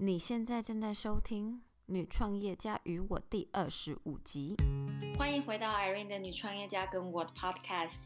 [0.00, 1.54] 你现在正在收听
[1.86, 4.54] 《女创业家与我》第二十五集。
[5.18, 7.96] 欢迎回到 Irene 的女创业家跟我 Podcast。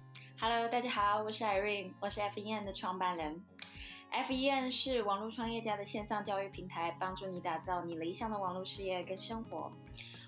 [0.41, 3.45] Hello，大家好，我是 Irene，我是 FEN 的创办人。
[4.11, 9.71] FEN 是网络创业家的线上教育平台，帮助你打造你理想的网络事业跟生活。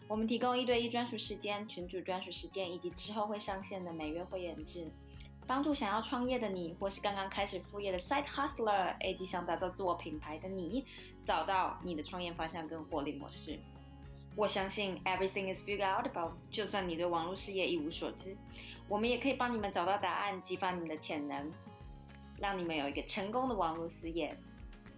[0.07, 4.87] 我们提供一对一专属时间、群主专属时间，以及之后会上线的每月会员制。
[5.47, 10.85] 帮助想要创业的你，或是刚刚开始副业的 side hustler，以及想打造自我品牌的你，
[11.25, 13.59] 找到你的创业方向跟获利模式。
[14.37, 16.33] 我相信 everything is figured out about。
[16.51, 18.37] 就算你对网络事业一无所知，
[18.89, 21.53] 我们也可以帮你们找到答案，激发你们的潜能，
[22.39, 24.37] 让你们有一个成功的网络事业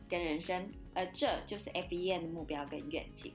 [0.09, 0.71] 跟人生。
[0.95, 3.35] 而这就是 FEN 的目标跟愿景。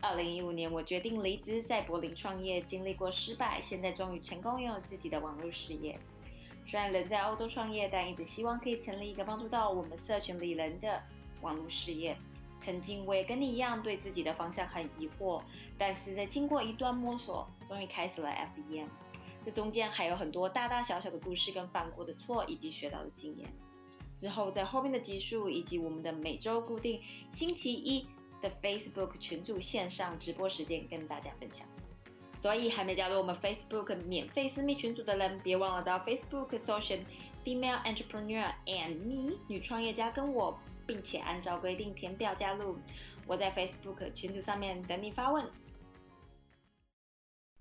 [0.00, 5.98] 二零一五年，我决定离职，在柏林创业，经历过失败，现在终于成功拥有自己的网络事业。
[6.66, 11.02] 虽然人在欧洲创业，但一直希望可以成立一个帮助到我们社群里人的
[11.40, 12.16] 网络事业。
[12.60, 15.40] 曾经我也跟你一样，对自己的方向很疑惑，
[15.78, 18.88] 但是在经过一段摸索，终于开始了 FBM。
[19.44, 23.48] 这中间还有很多大大小小的故事，跟犯过的错，以及学到的经验。
[24.16, 28.06] 之后在后面的集数，以及我们的每周固定星期一。
[28.46, 31.66] 的 Facebook 群组线上直播时间跟大家分享，
[32.36, 37.04] 所以还没加入我们 Facebook 免费私密群组的人，别忘了到 Facebook 搜寻
[37.44, 42.78] Female Entrepreneur and Me 女创业家跟我，并且按照规定填表加入。
[43.26, 45.50] 我在 Facebook 群组上面等你发问。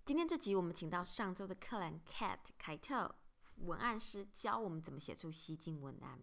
[0.04, 3.16] 今天这集我们请到上周的克兰 Cat 凯特
[3.58, 6.20] 文案师，教我们怎么写出吸睛文案。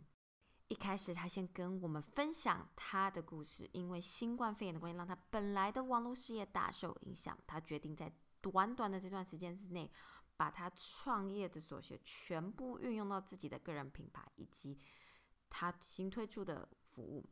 [0.72, 7.36] 一开始，他先跟我们分享他的故事，因为新冠肺炎的关系，让他本来的网络事业大受影响。
[7.46, 8.10] 他决定在
[8.40, 9.92] 短短的这段时间之内，
[10.34, 14.78] 把他创业的所学全部运用到自己的个人品牌以及
[15.50, 17.28] 他新推出的服务。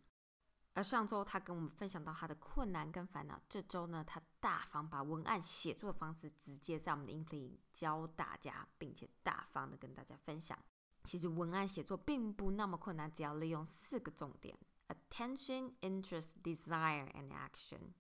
[0.75, 10.59] 而上周他跟我们分享到他的困难跟烦恼，这周呢，他大方把文案写作的方式直接在我们的音频教大家，并且大方的跟大家分享。
[11.03, 14.57] 其实文案写作并不那么困难，只要利用四个重点
[14.89, 17.93] ：attention、interest、desire and action。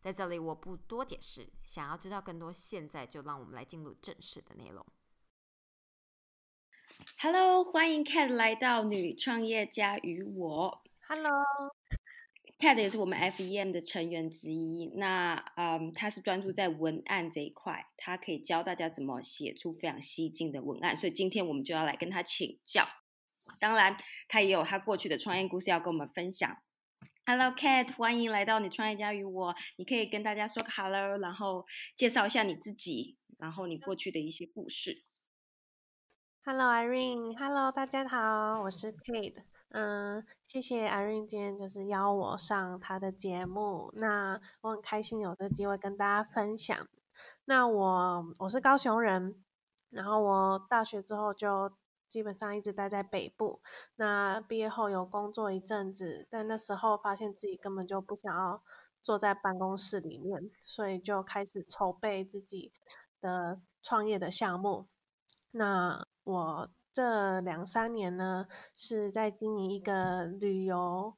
[0.00, 4.84] 在这里我不多解释，想要知道更多，现在就让我们来进入正式的内容。
[7.18, 10.82] Hello，欢迎 Cat 来到女创业家与我。
[11.08, 11.44] Hello。
[12.60, 14.92] Ted 也是我们 FEM 的成员之一。
[14.96, 20.94] 那嗯，他是专注在文案这一块，他可以教大家怎么写出非常吸睛的文案。
[20.94, 22.86] 所以今天我们就要来跟他请教。
[23.58, 23.96] 当然，
[24.28, 26.54] 他也有他过去的创业故事要跟我们分享。
[27.24, 29.54] Hello，Cat，欢迎来到你创业家与我。
[29.76, 31.64] 你可以跟大家说个 Hello，然后
[31.96, 35.02] 介绍一下你自己，然后你过去的一些故事。
[36.44, 37.38] Hello，Irene。
[37.38, 39.49] Hello，大家好，我是 Kate。
[39.72, 46.88] 嗯，谢谢 Irene 今天就是邀我上他的节目，那我很开心有这机会跟大家分享。
[47.44, 49.40] 那我我是高雄人，
[49.90, 51.70] 然后我大学之后就
[52.08, 53.60] 基本上一直待在北部。
[53.94, 58.60] 那毕业后有工作一阵子，但那时候发现自己根本就不想要
[59.04, 62.72] 坐在办公室里面，所以就开始筹备自己
[63.20, 64.88] 的创业的项目。
[65.52, 66.68] 那我。
[66.92, 68.46] 这两三年呢，
[68.76, 71.14] 是在经营一个旅游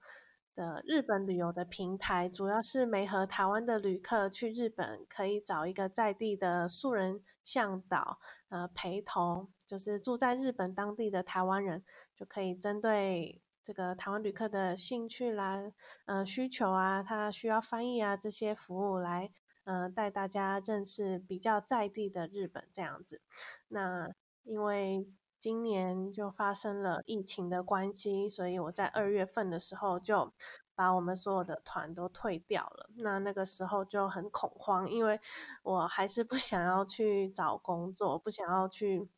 [0.54, 8.18] 的日本旅游的平台，主要是没和台湾的旅客去日本，可以找一个在地的素人向导，
[8.50, 11.82] 呃，陪同，就是住在日本当地的台湾人，
[12.14, 15.72] 就可以针对这个台湾旅客的兴趣啦，
[16.04, 19.32] 呃，需求啊，他需要翻译啊这些服务来，
[19.64, 23.22] 呃，带大家认识比较在地的日本这样子。
[23.68, 24.12] 那
[24.44, 25.08] 因为
[25.42, 30.32] 今年就发生了疫情的关系，所以我在二月份的时候就
[30.76, 32.88] 把我们所有的团都退掉了。
[32.98, 35.20] 那那个时候就很恐慌，因为
[35.64, 39.08] 我还是不想要去找工作，不想要去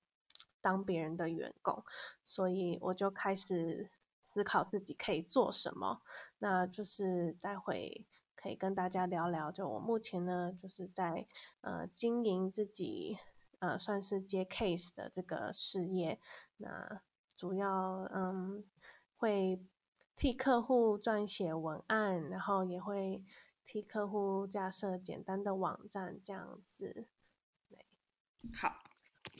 [0.63, 1.85] 当别人的员工，
[2.25, 3.91] 所以我就开始
[4.23, 6.01] 思考自己可以做什么。
[6.39, 11.27] 那就是待会可以跟大家聊聊，就我目前呢就是在
[11.61, 13.19] 呃经营自己。
[13.65, 16.21] 呃，算是接 case 的这个事业，
[16.59, 17.01] 那
[17.35, 18.63] 主要嗯
[19.17, 19.59] 会
[20.17, 23.25] 替客户撰写文案，然后也会
[23.65, 27.07] 替客户架设简单的网站这样子。
[28.53, 28.83] 好，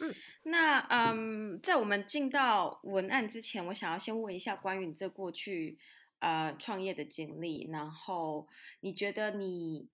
[0.01, 5.79] 嗯，那嗯，在我们进到文案之前，我想要先问一下关于你这过去
[6.21, 8.49] 呃创业的经历，然后
[8.81, 9.91] 你觉得你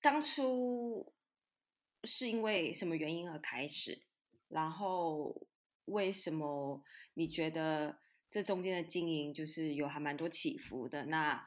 [0.00, 1.12] 当初
[2.04, 4.02] 是因为什么原因而开始？
[4.48, 5.46] 然后
[5.86, 6.82] 为什么
[7.14, 7.98] 你觉得
[8.30, 11.06] 这中间的经营就是有还蛮多起伏的？
[11.06, 11.44] 那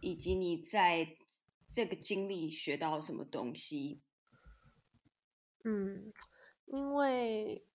[0.00, 1.16] 以及你在
[1.72, 4.02] 这个经历学到什么东西？
[5.64, 6.12] 嗯，
[6.66, 7.66] 因为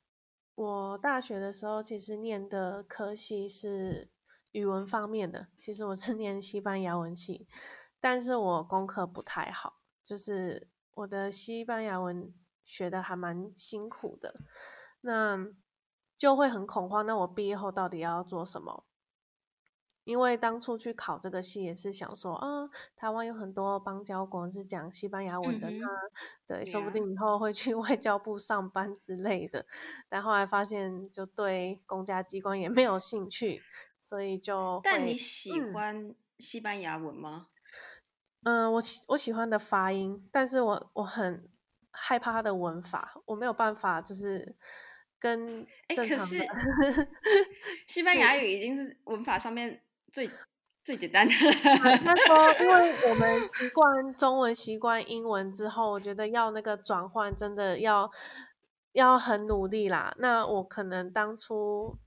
[0.55, 4.11] 我大学的时候其实念的科系是
[4.51, 7.47] 语文方面的，其实我是 念西班牙文系，
[7.99, 10.69] 但是我功课不太好，就是
[10.99, 12.33] 我的西班牙文
[12.65, 14.35] 学的还蛮辛苦的，
[15.01, 15.47] 那
[16.17, 17.05] 就会很恐慌。
[17.05, 18.85] 那我毕业后到底要做什么？
[20.03, 25.87] 因为当初去考这个系也是想说，啊，台湾有很多邦交国是讲西班牙文的，那
[26.45, 29.65] 对，说不定以后会去 外交部上班之类的。
[30.09, 33.61] 但后来发现，就对公家机关也没有兴趣，
[34.01, 34.81] 所以就……
[34.83, 37.47] 但你喜欢西班牙文吗？
[37.47, 37.58] 嗯，
[38.73, 41.49] 我喜我喜欢的发音，但是我我很
[41.91, 44.55] 害怕它的文法，我没有办法就是
[45.19, 45.65] 跟
[45.95, 46.47] 正常的。
[47.87, 49.81] 西班牙语已经是文法上面。
[50.11, 50.27] 最
[50.83, 51.95] 最简单的，他
[52.25, 58.09] 说，因为我们习惯中文，习惯英文之后，我觉得要那个转换，真的要
[58.93, 60.15] 要很努力啦。
[60.17, 61.99] 那我可能当初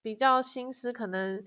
[0.00, 1.42] 比较心思，可能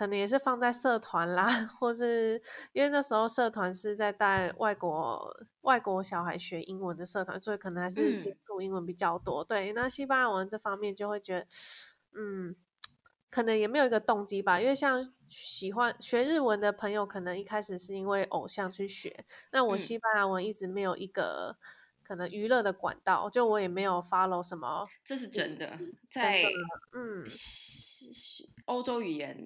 [0.00, 1.46] 可能也是放在社团啦，
[1.78, 2.40] 或是
[2.72, 5.30] 因为那时候社团是在带外国
[5.60, 9.44] 外国小孩学英文的社团，所以可能还是接触英文比较多。
[9.44, 11.46] 对，那西班牙文这方面就会觉得，
[12.14, 12.56] 嗯。
[13.28, 19.24] 可能也没有一个动机吧，因为像喜欢学日文的朋友，可能一开始是因为偶像去学。
[19.52, 21.56] 那我西班牙文一直没有一个
[22.02, 24.84] 可能娱乐的管道，就我也没有 follow 什么。
[25.04, 25.78] 这是真的，
[26.10, 26.42] 在
[26.92, 27.24] 嗯，
[28.70, 29.36] 欧洲语言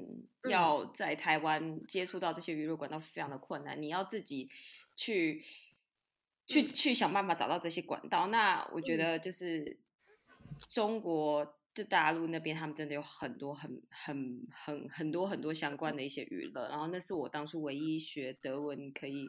[0.51, 4.49] 要在台湾接触到这些娱乐管道非常的困难，你要自己
[4.95, 5.43] 去
[6.47, 8.27] 去去想办法找到这些管道。
[8.29, 9.79] 那我觉得就是
[10.69, 11.59] 中国。
[11.75, 19.29] 就大陆那边，他们真的有很多很很很很多很多相关的一些娱乐，然后那是我当初唯一学德文可以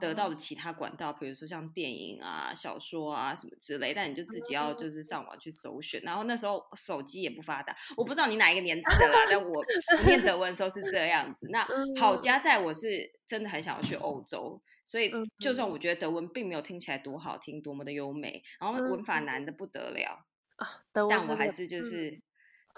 [0.00, 9.64] 得到的其他管道，比如说像电影啊、小说啊什么之类，但你就自己要就是上网去搜寻，然后那时候手机也不发达，我不知道你哪一个年次的啦，但我
[10.04, 11.48] 念德文的时候是这样子。
[11.50, 11.66] 那
[11.98, 20.26] 好，加在我是真的很想要去欧洲，所以就算我觉得德文并没有听起来多好听，多么的优美，然后文法难的不得了。
[20.56, 22.18] 啊，但我还是就是，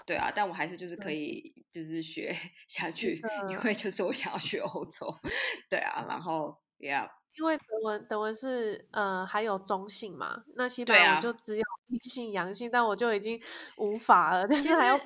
[0.05, 2.35] 对啊，但我还是就是可以就是学
[2.67, 5.13] 下去，因为就是我想要去欧洲，
[5.69, 13.39] 对啊，然后，Yeah，因为德文德文是呃还有中性嘛，那西班牙就只有阴性阳性，但我就已经
[13.77, 15.01] 无法了，就是还要，嗯，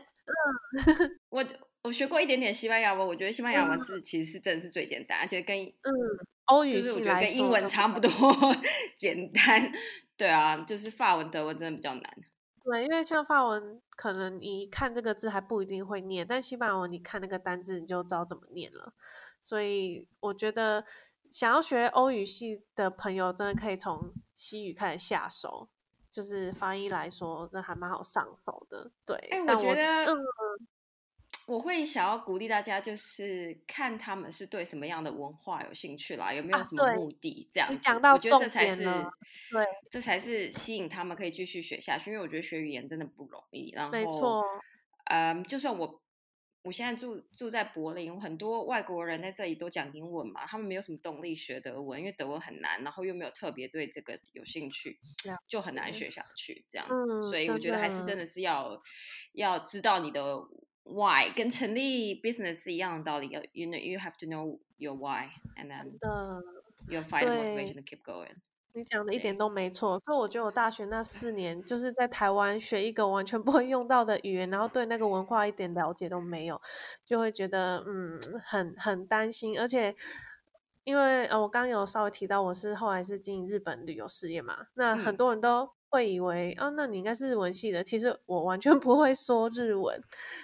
[1.29, 1.45] 我
[1.83, 5.91] 我学过一点点西班牙文，我觉得西班牙文字其实是真的是最简单，而且跟嗯
[6.45, 8.09] 欧语系来跟英文差不多
[8.97, 9.71] 简单，
[10.17, 12.03] 对啊，就是法文德文真的比较难。
[12.65, 18.93] 对，因为像法文，可能你看这个字还不一定会念，但西班牙文你看那个单字你就知道怎么念了。
[19.41, 20.85] 所以我觉得
[21.33, 25.67] 想要学欧语系的朋友，真的可以从西语开始下手，
[26.11, 28.91] 就是发音来说，那还蛮好上手的。
[29.03, 30.15] 对，哎，我觉得，嗯。
[31.45, 37.89] 我会想要鼓励大家，就是看他们是对什么样的文化有兴趣啦，有没有什么目的这样子。
[38.13, 38.85] 我觉得这才是
[39.51, 42.11] 对，这才是吸引他们可以继续学下去。
[42.11, 43.71] 因为我觉得学语言真的不容易。
[43.73, 44.41] 然后，没错，
[45.05, 46.01] 嗯，就算我
[46.63, 54.97] 我现在住住在柏林，很多外国人在这里都讲英文嘛，他们没有什么动力学德文，因为德文很难，然后又没有特别对这个有兴趣，
[55.47, 57.23] 就很难学下去这样子。
[57.29, 58.81] 所以我觉得还是真的是要
[59.33, 60.23] 要知道你的。
[60.85, 63.29] Why 跟成立 business 是一样的道理。
[63.53, 65.97] You know, you have to know your why, and then
[66.89, 68.35] you find motivation to keep going.
[68.75, 69.99] 你讲的一点都没错。
[70.05, 76.59] 所以我觉得我大学那四年就是在台湾学一个完全 不会用到的语言，然后对那个文化一点了解都没有，
[77.05, 79.59] 就会觉得嗯很很担心。
[79.59, 79.95] 而且
[80.83, 85.69] 因为呃我刚有稍微提到我是后来是经营日本旅游事业嘛，那很多人都。
[85.93, 87.83] 会以为啊，那你应该是日文系的。
[87.83, 90.01] 其实我完全 不会说日文，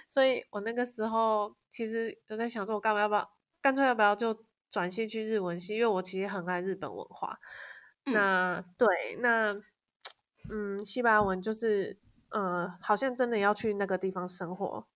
[0.08, 3.28] 所以我那个时候其实都在想说，我干嘛要不要
[3.60, 5.74] 干脆要不要就转系去日文系？
[5.74, 7.36] 因为我其实很爱日本文化。
[8.06, 9.54] 那对，那
[10.50, 11.98] 嗯，西班牙文就是
[12.30, 14.86] 呃，好像真的要去那个地方生活，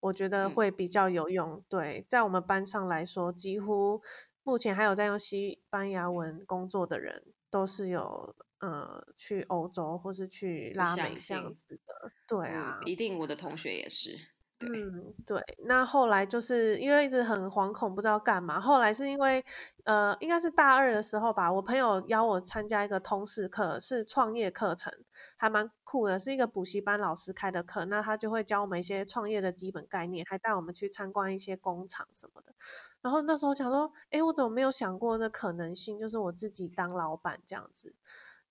[0.00, 1.62] 我觉得会比较有用。
[1.68, 4.00] 对，在我们班上来说，几乎
[4.42, 12.12] 目前还有在用西班牙文工作的人，都是有呃去欧洲或是去拉美这样子的。
[12.26, 14.18] 对啊，一定我的同学也是。
[14.68, 15.42] 嗯，对。
[15.66, 18.60] 那后来就是因为一直很惶恐，不知道干嘛。
[18.60, 19.44] 后来是因为，
[19.84, 24.92] 呃，应该是大二的时候吧，我朋友邀我参加一个通识课，是创业课程，
[25.36, 27.84] 还蛮酷的，是一个补习班老师开的课。
[27.86, 32.54] 那他就会教我们一些创业的基本概念，还带我们去参观一些工厂什么的。
[33.00, 37.94] 然后那时候想说，哎，我怎么没有想过那可能性，就是我自己当老板这样子。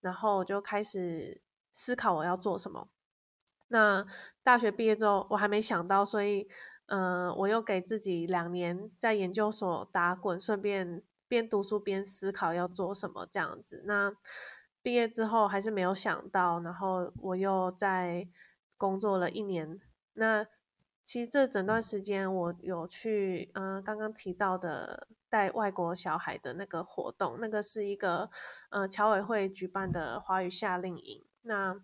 [0.02, 1.40] 然后我就开始
[1.74, 2.88] 思考我要做什么。
[3.72, 4.06] 那
[4.44, 6.48] 大学毕业之后，我还没想到，所以，
[6.88, 13.84] 嗯，我又给自己两年在研究所打滚，顺便边读书边思考要做什么这样子。
[13.86, 14.14] 那
[14.82, 18.28] 毕业之后还是没有想到，然后我又在
[18.78, 19.80] 工作了一年。
[20.14, 20.46] 那
[21.06, 28.30] 其实这整段时间，我有去，嗯，刚刚提到的带外国小孩的那个活动，那个是一个，
[28.70, 31.24] 呃，侨委会举办的华语夏令营。
[31.44, 31.82] 那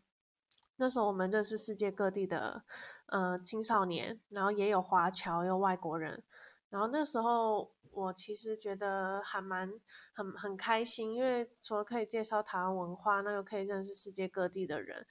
[0.77, 2.63] 那时候我们认识世界各地的
[3.07, 6.23] 呃青少年，然后也有华侨，有外国人。
[6.69, 9.71] 然后那时候我其实觉得还蛮
[10.13, 15.05] 很很开心，因为除了可以介绍台湾文化，那又可以认识世界各地的人。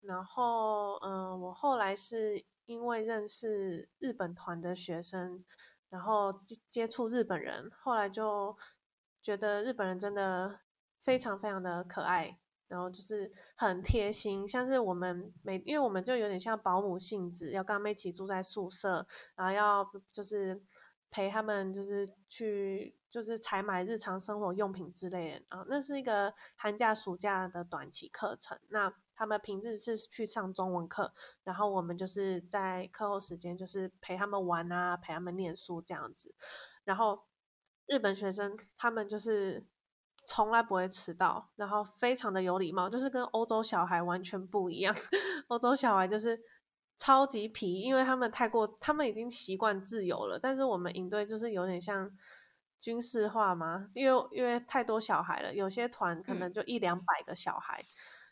[0.00, 5.44] 然后嗯，我后来是因为认识日本团的学生，
[5.88, 6.34] 然后
[6.68, 8.56] 接触日本人，后来就
[9.20, 10.58] 觉得日本人真的
[11.00, 12.38] 非常非常的可爱。
[12.72, 20.62] 然后就是很贴心，像是我们每，因为我们就有点像保姆性质，要跟他们一起住在宿舍，然后要就是
[21.10, 25.66] 陪他们，就是去就是采买日常生活用品之类的啊。
[25.68, 31.12] 那是一个寒假暑假的短期课程，那他们平日是去上中文课，
[31.44, 36.34] 然后我们就是在课后时间就是陪他们玩啊，陪他们念书这样子。
[36.84, 37.24] 然后
[37.84, 39.66] 日本学生他们就是。
[40.24, 44.94] 从来不会迟到，然后非常的有礼貌，就是跟欧洲小孩完全不一样。
[45.48, 46.40] 欧洲小孩就是
[46.96, 50.38] 超级皮，因为他们太过，他们已经习惯自由了。
[50.38, 52.08] 但是我们营队就是有点像
[52.80, 57.84] 军事化嘛，因为因为太多小孩了，有些团可能就一两百个小孩，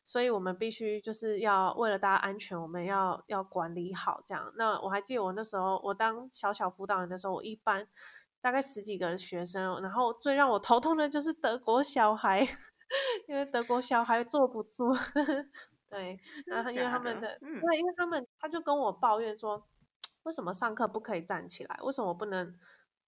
[0.05, 4.53] 所以我们必须就是要为了大家安全，我们要要管理好这样。
[4.57, 7.89] 那我还记得我那时候我当小小辅导员的时候，我一般。
[8.41, 12.41] 大概十几个学生，然后最让我头痛的就是德国小孩，
[13.29, 14.93] 因为德国小孩坐不住。
[15.89, 19.67] 对，然后因为他们的，对，因为他们他就跟我抱怨说，
[20.23, 21.79] 为什么上课不可以站起来？
[21.83, 22.57] 为什么我不能？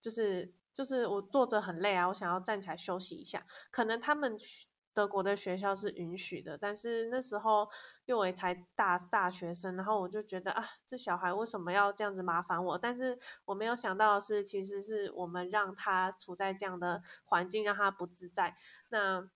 [0.00, 3.46] 就是就是我坐着很累啊，我想要站起来休息一下。
[3.70, 4.36] 可能他们。
[4.94, 7.68] 德国的学校是允许的，但是那时候
[8.04, 12.78] 因为我才大大学生，然后我就觉得啊，这小孩为什么要这样子麻烦我？
[12.78, 18.56] 但是我没有想到的是，其实是我们让他处在这样的环境，让他不自在。
[18.88, 19.28] 那。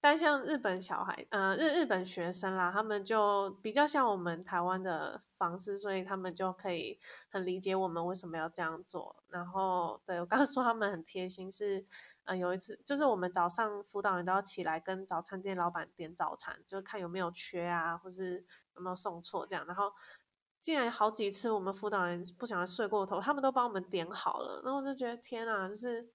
[0.00, 9.24] 但像日本小孩，呃，日日本学生啦，他们就比较像我们台湾的方式，所以他们就可以很理解我们为什么要这样做。
[9.28, 11.84] 然后，对我刚刚说他们很贴心，是，
[12.28, 18.44] 嗯，有一次就是我们早上辅导员都要起来跟早餐店老板点早餐，就是看有没有缺啊，或是
[18.76, 19.66] 有没有送错这样。
[19.66, 19.92] 然后，
[20.60, 24.62] 竟然好几次我们辅导员不小心睡过头，他们都帮我们点好了。
[24.64, 26.08] 然后我就觉得天啊，就是。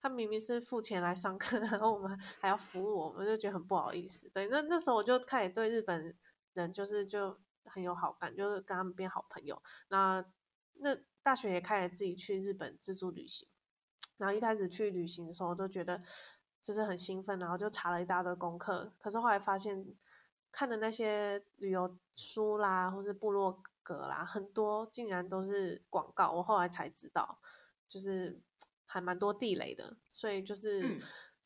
[0.00, 4.28] 他明明是付钱来上课， 然后我们还要服务，我们就觉得很不好意思。
[4.28, 6.14] 对，那那时候我就开始对日本
[6.52, 9.60] 人就是就很有好感，就是跟他们变好朋友。
[9.88, 10.24] 那
[10.74, 13.48] 那大学也开始自己去日本自助旅行，
[14.16, 16.00] 然后一开始去旅行的时候，我都觉得
[16.62, 18.92] 就是很兴奋，然后就查了一大堆功课。
[18.98, 19.86] 可是后来发现
[20.50, 26.32] 看的那些旅游书啦，或是部落格啦，很多竟然都是广告。
[26.32, 27.38] 我后来才知道，
[27.88, 28.40] 就是。
[28.88, 30.80] 还蛮多地雷的，所以就是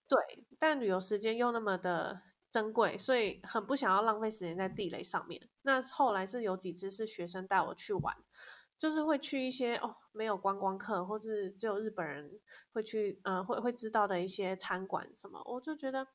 [0.06, 5.48] 对，但旅游时间又那么的珍贵，所以很不想要浪费时间在地雷上面。
[5.62, 8.14] 那后来是有几次是学生带我去玩，
[8.78, 12.30] 就是会去一些哦没有观光客，或是只有日本人
[12.72, 16.06] 会去，嗯，会会知道的一些餐馆什么，我就觉得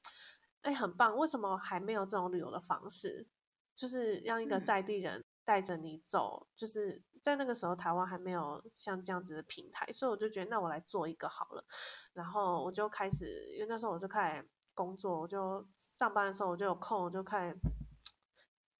[0.61, 1.17] 哎很棒。
[1.17, 3.27] 为什么还没有这种旅游的方式？
[3.75, 7.03] 就是让一个在地人带着你走，就是。
[7.25, 11.65] 在那个时候，台湾还没有像这样子的平台，所以我就觉得，那我来做一个好了。
[12.13, 17.57] 然后我就开始，因为那时候我就开始工作，我就上班的时候我就有空，我就开始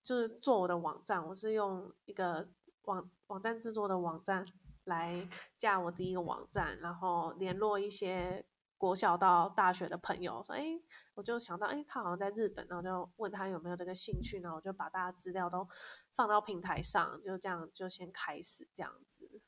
[0.03, 1.27] 就是做我的网站。
[1.27, 2.48] 我是用一个
[2.84, 4.45] 网网站制作的网站
[4.86, 8.46] 来架我第一个网站，然后联络一些
[8.77, 10.65] 国小到大学的朋友，说，哎，
[11.13, 15.68] 我就想到，哎，他好像在日本，然后就问他有没有这个兴趣，然后我就把大家资料都。
[16.15, 19.42] 放到平台上，就这样就先开始这样子，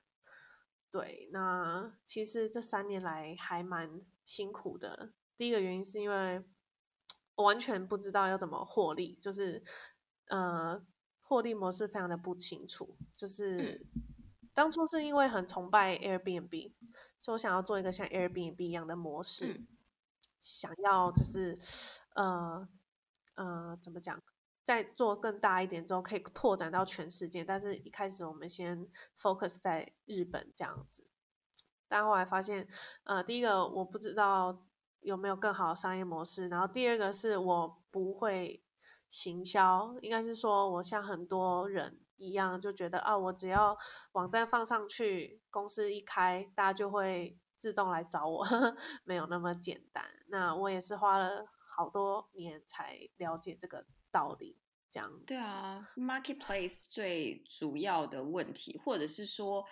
[0.91, 5.13] 对，那其实这三年来还蛮辛苦的。
[5.37, 6.43] 第一个原因是因为
[7.35, 9.63] 我完全不知道要怎么获利，就是
[10.25, 10.85] 呃，
[11.21, 12.97] 获利模式非常的不清楚。
[13.15, 13.87] 就是
[14.57, 16.71] 当初是因为很崇拜 Airbnb，
[17.19, 19.61] 所以我想要做一个像 Airbnb 一样的模式，
[20.41, 21.55] 想要就是
[22.15, 22.67] 呃
[23.35, 24.19] 呃怎么讲，
[24.63, 27.45] 在做更大一点之后可以拓展到全世界。
[27.45, 28.87] 但是一开始我们先
[29.21, 31.05] focus 在日本这样子，
[31.87, 32.67] 但后来发现，
[33.03, 34.63] 呃，第一个我不知道。
[35.01, 36.49] 有没有更好的商业模式？
[36.49, 38.61] 然后第二个是我不会
[39.11, 43.77] 行销，应该是说我像很多人一样，就觉得啊，我只要
[44.13, 48.45] 网站放上去，公司一开，大家就会自动来找我，
[49.05, 50.03] 没有那么简单。
[50.27, 51.45] 那我也是花了
[51.75, 54.57] 好多年才了解这个道理，
[54.89, 55.11] 这样。
[55.25, 59.65] 对啊，marketplace 最主要的问题，或者是说。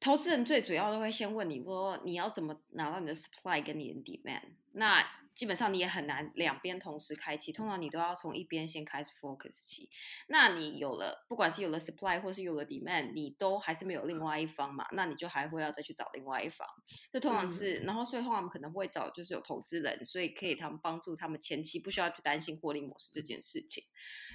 [0.00, 5.04] 投资人最主要都会先问你说你要怎么拿到你的 supply 跟你的 demand，那
[5.38, 9.88] 基本上你也很难两边同时开启，通常你都要从一边先开始 focus 起。
[10.26, 14.84] 那你有了，不管是有了 supply 或是有了 demand，你都还是没有另外一方嘛？
[14.90, 16.66] 那你就还会要再去找另外一方。
[17.12, 23.84] 这通常是，然后所以后来我们可能会找就是有投资人，所以可以他们帮助他们前期不需要去担心获利模式这件事情。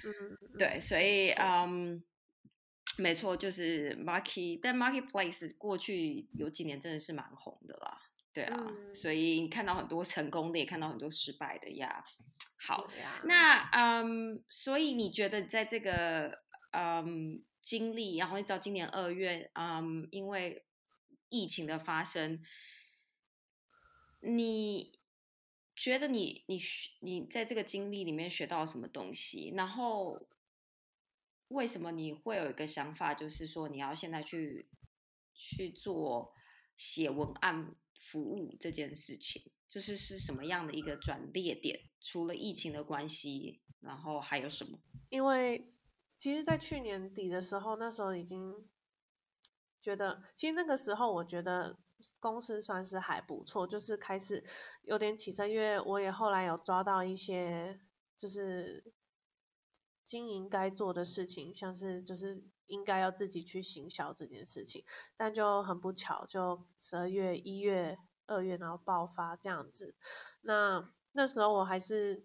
[0.04, 2.02] 嗯，对，所以嗯。
[2.96, 7.98] 没错，就是 market，但 marketplace 过去有几年真的是蛮红的啦，
[8.34, 12.04] 对啊，所以你看到很多成功的，也看到很多失败的呀。
[12.58, 12.86] 好，
[13.24, 20.66] 那嗯，所以你觉得在这个嗯经历，然后一直到今年二月，嗯，因为
[21.28, 22.42] 疫情的发生，
[24.20, 24.98] 你
[25.76, 26.60] 觉得你你
[27.00, 29.52] 你在这个经历里面学到什么东西？
[29.56, 30.28] 然后。
[31.48, 34.66] 为什么你会有一个想法，就是说你要现在去
[35.34, 36.34] 去做
[36.74, 39.42] 写文案服务这件事情？
[39.68, 41.88] 就是是什么样的一个转捩点？
[42.00, 44.78] 除了疫情的关系，然后还有什么？
[45.08, 45.72] 因为
[46.16, 48.54] 其实，在去年底的时候，那时候已经
[49.80, 51.78] 觉得，其实那个时候我觉得
[52.20, 54.44] 公司算是还不错，就是开始
[54.82, 57.80] 有点起色，因为我也后来有抓到一些，
[58.18, 58.92] 就是。
[60.06, 64.84] 经营该做的事情，像是就是应该要自己去行销这件事情，
[65.16, 69.94] 但就很不巧，就十二月、一月、二月，然后爆发这样子。
[70.42, 72.24] 那那时候我还是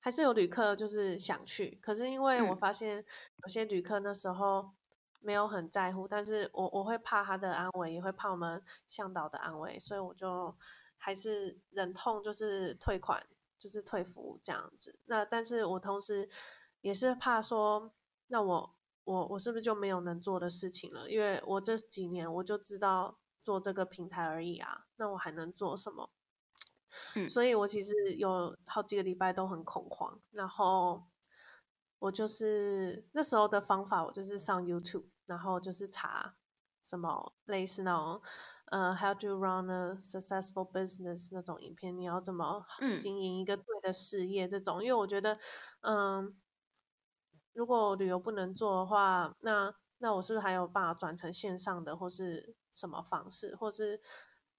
[0.00, 3.04] 还是有旅客就是想去，可是因为我发现
[3.42, 4.70] 有些旅客那时候
[5.20, 10.56] 没有很在乎，但是我我会怕他的安危，也会怕我们向导的安危，所以我就
[10.96, 13.26] 还是忍痛就是退款，
[13.58, 14.98] 就是退服务这样子。
[15.04, 16.28] 那但是我同时。
[16.82, 17.92] 也是怕说，
[18.26, 21.10] 那我我我是不是就没有能做的事情了？
[21.10, 26.10] 因为我这几年我就知道做这个平台而已啊，那我还能做什么？
[27.16, 31.04] 嗯，所以我其实有好几个礼拜都很恐慌，然后
[31.98, 36.36] 我就是那时候的方法，我就是上 YouTube，然后就是查
[36.84, 38.22] 什么类似那种
[38.66, 42.64] 呃 How to run a successful business 那种影片，你要怎么
[42.98, 45.38] 经营一个对的事业这种，因为我觉得
[45.80, 46.38] 嗯。
[47.52, 54.00] 如果旅游不能做的话，那那我是不是还有办法转成线上的，或是什么方式，或是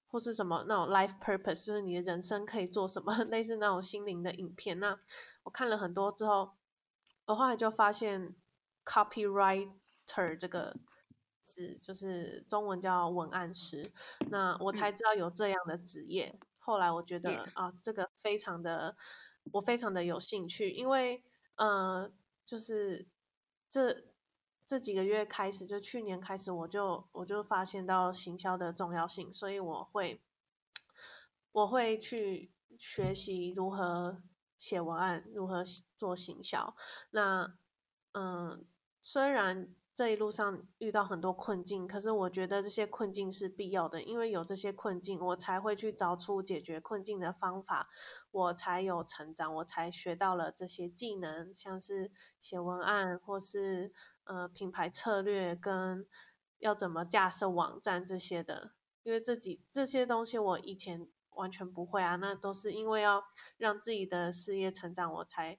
[0.06, 4.78] 或是什么那种 life purpose，就是你的人生可以做什么， 类似那种心灵的影片？
[4.78, 4.98] 那
[5.42, 6.52] 我看了很多之后，
[7.26, 8.34] 我后来就发现
[8.84, 10.76] copywriter 这个
[11.42, 13.92] 字，就是中文叫文案师。
[14.30, 16.38] 那我才知道有这样的职业。
[16.58, 18.96] 后来我觉得啊，这个非常的，
[19.52, 21.22] 我非常的有兴趣，因为
[21.56, 22.10] 呃。
[22.44, 23.08] 就是
[23.70, 24.04] 这
[24.66, 30.22] 这几个月开始，就去年开始，我就我就发现到行销的重要性，所以我会
[31.52, 34.22] 我会去学习如何
[34.58, 35.64] 写文案，如何
[35.96, 36.76] 做行销。
[37.10, 37.58] 那
[38.12, 38.66] 嗯，
[39.02, 39.74] 虽然。
[39.94, 47.88] 这一路上遇到很多困境，可是我觉得这些困境是必要的，因为有这些困境，我才会去找出解决困境的方法，
[48.32, 53.92] 我才有成长，我才学到了这些技能，像是写文案或是
[54.24, 56.04] 呃品牌策略跟
[56.58, 58.72] 要怎么架设网站这些的，
[59.04, 63.22] 因为这几这些东西我以前完全不会啊，那都是因为要
[63.58, 65.56] 让自己的事业成长，我才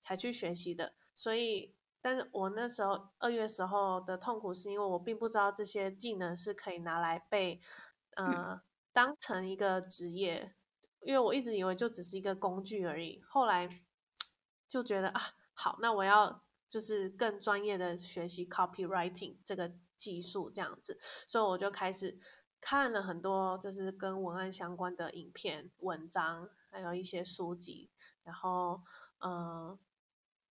[0.00, 1.75] 才去学习的，所以。
[2.06, 7.60] 但是我那时候二月时候的痛苦，是因为我并不知道这些技能是可以拿来被，
[8.14, 8.60] 呃，
[8.92, 10.54] 当成一个职业，
[11.00, 13.20] 因为我一直以为就只是一个工具而已。
[13.26, 13.68] 后来
[14.68, 15.20] 就觉得啊，
[15.52, 22.20] 好，那我要就是更专业的学习 copywriting 这个技术这样子，所以我就开始
[22.60, 27.90] 看了很多就是跟文案相关的影片、文章，还有一些书籍，
[28.22, 28.80] 然后
[29.18, 29.76] 嗯。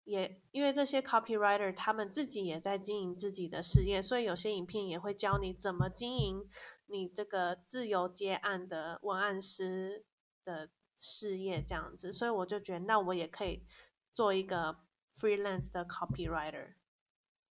[0.05, 6.47] 也因为这些 copywriter 他们自己也在经营自己的事业，所以有些影片也会教你怎么经营
[6.87, 10.05] 你这个自由接案的文案师
[10.45, 12.13] 的事业这样子。
[12.13, 13.67] 所以我就觉得，那我也可以
[14.13, 14.79] 做一个
[15.17, 16.75] freelance 的 copywriter，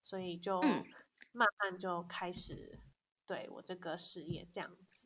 [0.04, 2.80] 所以就慢慢就开始
[3.26, 5.06] 对我这个事业这样子。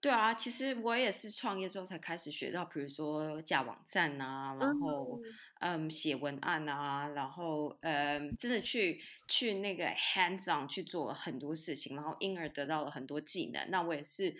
[0.00, 5.20] 对啊，其实我也是创业之后才开始学到，比如说架网站啊，然后
[5.60, 13.68] 嗯写文案啊，然后嗯真的去去那个 hands on 去做了很多事情，然后因而得到了很多技能。
[13.70, 14.36] 那我也是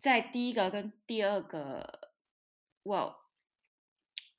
[0.00, 2.12] 在第一个跟第二个，
[2.82, 3.27] 我。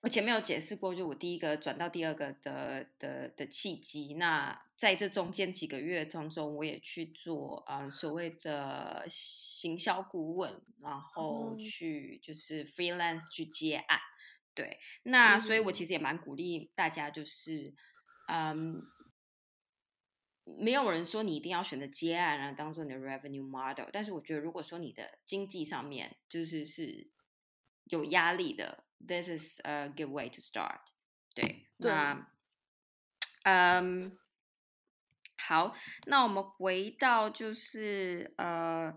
[0.02, 4.14] 我前面有解释过，就我第一个转到第二个的的的契机。
[4.14, 14.00] 那在这中间几个月当中，我也去做呃所谓的行销顾问，然后去就是 freelance 去接案。
[14.56, 17.74] 对，那所以我其实也蛮鼓励大家，就是
[18.30, 18.82] 嗯，
[20.46, 23.90] 没有人说你一定要选择接案啊，当做你的 revenue model。
[23.92, 27.10] 但是我觉得，如果说你的经济上面就是是
[27.84, 28.86] 有压力的。
[29.06, 30.82] This is a good way to start。
[31.34, 32.28] 对，那，
[33.44, 34.18] 嗯，
[35.38, 38.94] 好，那我们回到就是呃，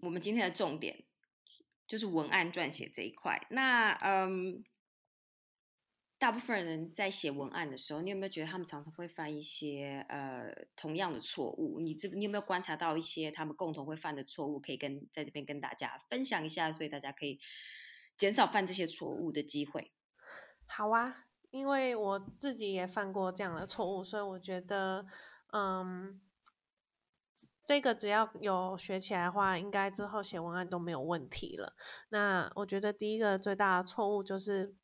[0.00, 1.04] 我们今天的重点
[1.88, 3.46] 就是文案撰写这一块。
[3.50, 4.64] 那嗯。
[6.22, 11.80] 大部分人在写文案的时候，你有没有觉得他们常常会犯一些呃同样的错误？
[11.80, 14.60] 你这你有没有观察到一些他们共同会犯的错误？
[14.60, 17.40] 可以跟在这边跟大家分享一下，所以大家可以
[18.16, 19.90] 减少犯这些错误的机会。
[20.68, 25.04] 好啊，因为我自己也犯过这样的错误，所以我觉得，
[25.52, 26.20] 嗯，
[27.64, 31.74] 这个只要有学起来的话，应该之后写文案都没有问题了。
[32.10, 34.76] 那我觉得第一个最大的错误就是。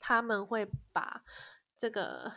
[0.00, 1.22] 他们会把
[1.78, 2.32] 这个，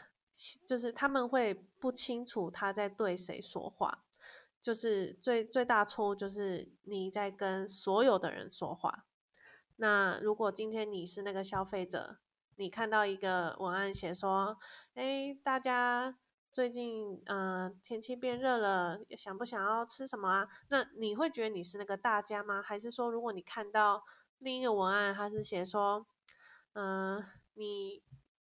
[0.68, 4.04] 就是他们会不清楚他在对谁说话，
[4.62, 9.06] 就是最最大错误就是你在跟所有的人说话。
[9.78, 12.20] 那如果今天你是那个消费者，
[12.58, 14.58] 你看到一个文案写说，
[14.94, 16.18] 哎，大家
[16.52, 20.48] 最近嗯天气变热了，想不想要吃什么啊？
[20.70, 22.62] 那你会觉得你是那个大家吗？
[22.62, 24.04] 还是说如果你看到
[24.38, 26.06] 另一个文案，它是写说，
[26.74, 27.24] 嗯。
[27.54, 28.04] 你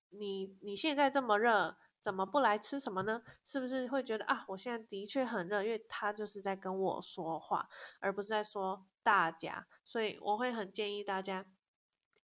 [0.10, 3.22] 你你现在这么热，怎么不来吃什么呢？
[3.44, 7.68] 是不是会觉得啊，我现在的确很热，因为他就是在跟我说话，
[8.00, 11.46] 而不是在说大家，所以我会很建议大家。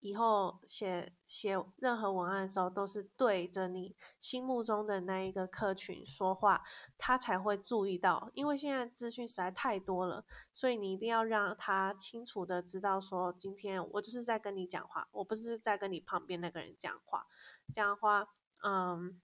[0.01, 6.63] 以后写写任何文案的时候，都是对着你心目中的那一个客群说话，
[6.97, 8.31] 他才会注意到。
[8.33, 17.27] 因为现在资讯实在太多了，所以你一定要让他清楚的知道，说今天我就是在跟你讲话，我不是在跟你旁边那个人讲话。
[17.71, 18.27] 这样的话，
[18.63, 19.21] 嗯，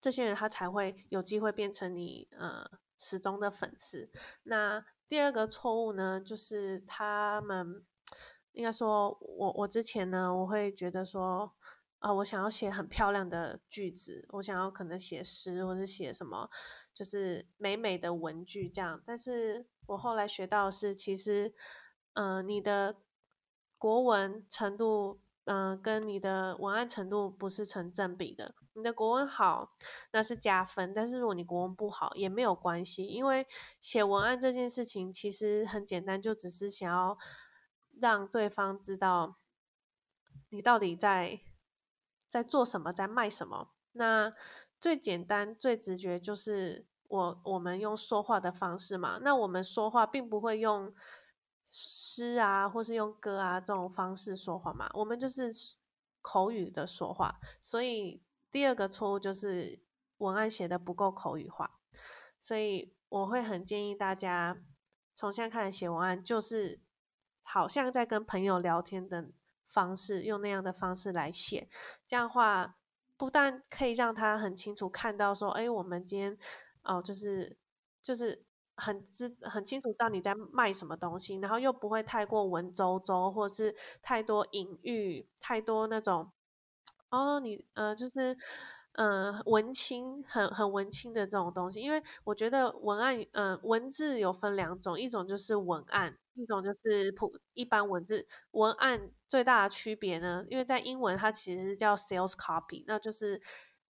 [0.00, 2.68] 这些人他才会有机会变成你呃
[2.98, 4.10] 始终的粉丝。
[4.42, 7.86] 那第二个错误呢，就是他们。
[8.52, 11.52] 应该说，我我之前呢，我会觉得说，
[12.00, 16.50] 啊，我想要写很漂亮的句子，我想要可能写诗或者写什么，
[16.92, 19.00] 就是美美的文句这样。
[19.06, 21.54] 但是我后来学到是，其实，
[22.14, 22.96] 嗯，你的
[23.78, 28.54] 国文程度，嗯，跟你的文案程度不是成正比的。
[28.72, 29.76] 你的国文好，
[30.12, 33.46] 那是加分；但是如果你国文不好，也没有关系，因为
[33.80, 37.16] 写文案这件事情其实很简单，就只是想要。
[38.00, 39.36] 让对方知道
[40.48, 41.40] 你到底在
[42.28, 43.70] 在做什么，在卖什么。
[43.92, 44.32] 那
[44.80, 49.18] 最简单、最直觉就是我我们用说话的方式嘛。
[49.22, 50.94] 那我们说话并不会用
[51.70, 54.88] 诗啊，或是用歌啊这种方式说话嘛。
[54.94, 55.52] 我们就是
[56.20, 57.38] 口语的说话。
[57.60, 59.82] 所以第二个错误就是
[60.18, 61.78] 文案写的不够口语化。
[62.40, 64.56] 所以我会很建议大家
[65.14, 66.80] 从现在开始写文案，就是。
[67.52, 69.28] 好像在跟朋友聊天的
[69.66, 71.68] 方式，用那样的方式来写，
[72.06, 72.76] 这样话
[73.16, 76.38] 不但可以让他很清楚看到说，哎，我们今天
[76.84, 77.56] 哦，就是
[78.00, 78.44] 就是
[78.76, 86.30] 很知很清楚知道你在卖什么东西，然后又不会太过文绉绉，或是太多隐喻，太多那种
[87.10, 88.38] 哦，你呃，就是。
[88.94, 98.26] 嗯，文青很很文青的这种东西，因为我觉得文案，嗯，文字有分两种，一种就是文案，一种就是普一般文字。
[98.50, 103.40] 文案最大的区别呢，因为在英文它其实叫 sales copy，那就是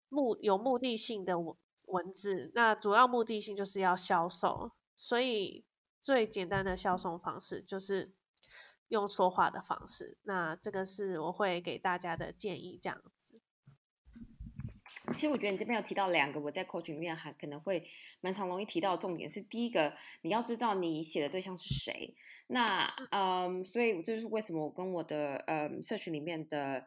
[0.08, 5.64] 目有目的性的文文字，那主要目的性就是要销售，所以
[6.02, 8.12] 最简单的销售方式就是
[8.88, 10.16] 用说话的方式。
[10.22, 13.02] 那这个是我会给大家的建议，这样。
[15.12, 17.86] 其实我觉得你这边有提到两个，我在 coaching 里面还可能会
[18.22, 22.14] 蛮常容易提到的重点是，第一个你要知道你写的对象是谁。
[22.46, 26.86] 那嗯，所以这就是为什么我跟我的呃社群里面的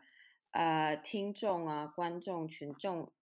[0.50, 3.14] 呃听众啊、观众群众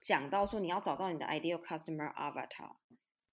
[0.00, 2.76] 讲到说，你要找到你的 ideal customer avatar，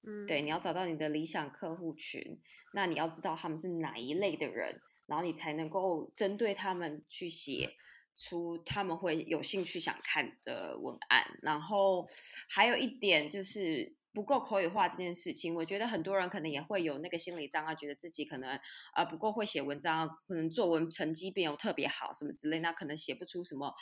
[0.02, 2.42] 嗯，对，你要找到你的理想客户群，
[2.74, 7.76] 那你要知道他们是哪一类的人，然后你才能够针对他们去写。
[8.20, 12.06] 出他们会有兴趣想看的文案，然后
[12.50, 18.60] 还有一点就是不够口语化这件事情，我觉得很多人可能也会有那个心理障碍，觉得自己可能
[18.94, 23.74] 呃不够会写文章，可能作文成绩没有特别好什么之类，那可能写不出什么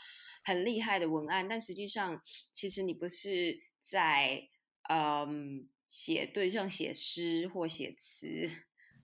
[0.43, 1.47] 很厉害的文案。
[1.49, 2.21] 但实际上，
[2.51, 4.47] 其实你不是在
[4.87, 8.27] 嗯写对象写诗或写词，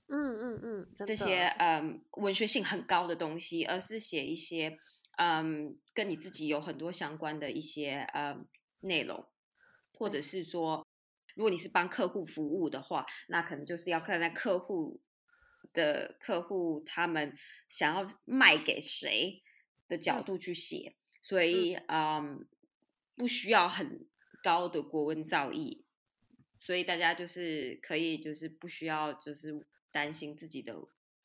[0.09, 4.77] 嗯嗯嗯，这些嗯文学性很高的东西，而是写一些。
[5.17, 8.35] 嗯，跟你自己有很多相关的一些呃
[8.79, 9.27] 内容，
[9.93, 10.87] 或者是说，
[11.35, 15.01] 如果你是帮客户服务的话，那可能就是要看在客户
[15.71, 19.43] 的客户他们想要卖给谁
[19.87, 22.47] 的角度去写，所以嗯，
[23.15, 24.07] 不需要很
[24.43, 25.83] 高的国文造诣，
[26.57, 30.75] 所以大家就是可以就是不需要就是担心自己的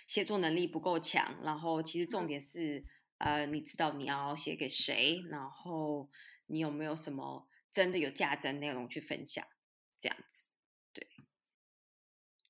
[0.07, 2.85] 写作能力不够强，然后其实重点是。
[3.19, 6.09] 呃，你知道你要写给谁，然后
[6.47, 9.45] 你有没有什么真的有价值的内容去分享？
[9.99, 10.55] 这样子，
[10.93, 11.07] 对。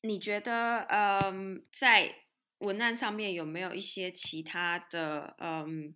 [0.02, 2.14] 你觉得，嗯，在
[2.58, 5.94] 文案上面有没有一些其他的，嗯，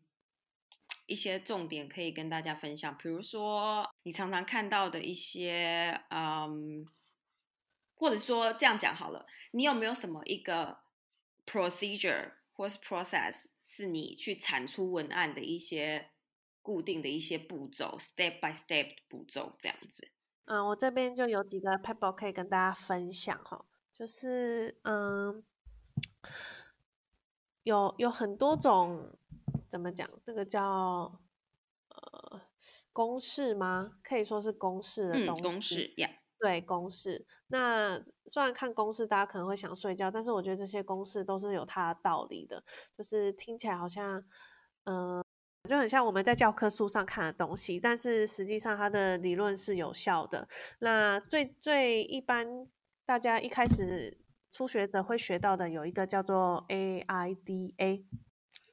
[1.06, 2.96] 一些重点可以跟大家分享？
[2.98, 6.86] 比如说，你常常看到的一些，嗯，
[7.94, 10.80] 或者说这样讲好了，你有没有什么一个
[11.46, 12.32] procedure？
[12.54, 16.10] 或是 process 是你去产出文案的一些
[16.60, 20.08] 固定的一些步骤，step by step 步骤这样子。
[20.46, 25.44] 嗯，我这边就有几个 paper 可以跟大家分享哈，就是嗯，
[27.62, 29.16] 有有很多种，
[29.68, 30.10] 怎么讲？
[30.24, 31.20] 这个叫
[31.88, 32.40] 呃
[32.92, 33.98] 公式吗？
[34.02, 35.42] 可以说是公式的东西。
[35.42, 36.10] 公式呀。
[36.42, 42.64] 对公式，那虽然看公式大家可能会想睡觉，但是我觉得这些公式都是有它的道理的，
[42.98, 44.20] 就是听起来好像，
[44.86, 45.24] 嗯，
[45.68, 50.48] 就很像我们在教科书上看的东西，但是实际上它的理论是有效的。
[50.80, 52.66] 那最最一般
[53.06, 54.18] 大家一开始
[54.50, 58.04] 初学者会学到的有一个叫做 AIDA，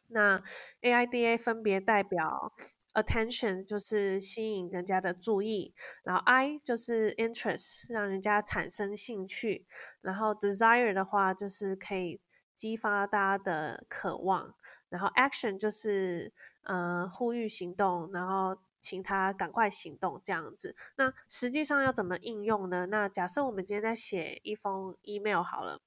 [0.08, 0.42] 那
[0.82, 2.52] AIDA 分别代表。
[2.94, 5.74] Attention 就是吸引人家的注意，
[6.04, 9.66] 然后 I 就是 interest 让人家产生兴趣，
[10.02, 12.20] 然后 desire 的话就是可以
[12.56, 14.56] 激发大家的渴望，
[14.90, 20.76] 然后 action 就是呃呼吁行动，然后请他赶快行动这样子。
[20.96, 22.88] 那实际上要怎么应用呢？
[22.88, 25.80] 那假设我们今天在写一封 email 好了，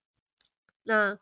[0.84, 1.18] 那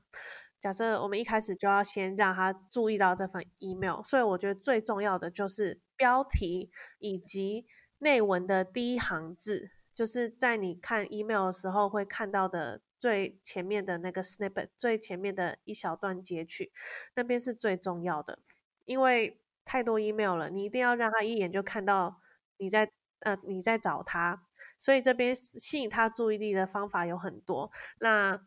[0.60, 7.66] 假设我们一开始就要先让他注意到这份 email，所以我觉得最重要的就是标题以及
[8.00, 16.70] 内文的第一行字，就是在你看 email 的时候会看到的最前面的那个 snippet，最前面的一小段截取，
[17.14, 18.38] 那边是最重要的，
[18.84, 22.20] 因为太多 email 了，你一定要让他一眼就看到
[22.58, 24.42] 你在呃你在找他，
[24.76, 28.44] 所以这边吸引他注意力的方法有很多，那。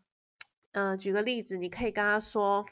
[0.73, 2.65] 嗯，举个例子，你可以跟他说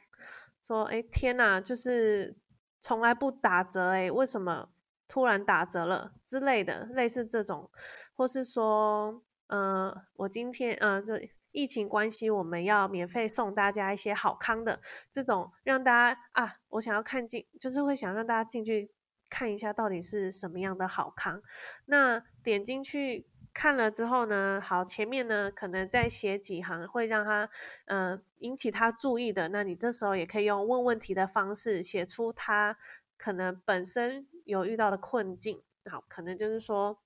[0.63, 2.35] 说，哎，天哪，就是
[2.79, 4.69] 从来不打折，哎，为什么
[5.07, 7.69] 突然打折了之类的，类似这种，
[8.15, 18.91] 或是说，嗯，我今天，嗯，这疫情关系，我们要免费送大家一些好康的，这种让大家啊，我想要看进，就是会想让大家进去
[19.29, 21.41] 看一下到底是什么样的好康，
[21.85, 23.27] 那点进去。
[23.53, 27.49] 看了之后呢，好，前面呢可能再写几行会让他，
[27.85, 29.49] 嗯，引起他注意的。
[29.49, 32.77] 那你这时候也可以用问问题的方式写出他
[33.17, 35.61] 可能本身有遇到的困境。
[35.89, 36.99] 好，可能就是说，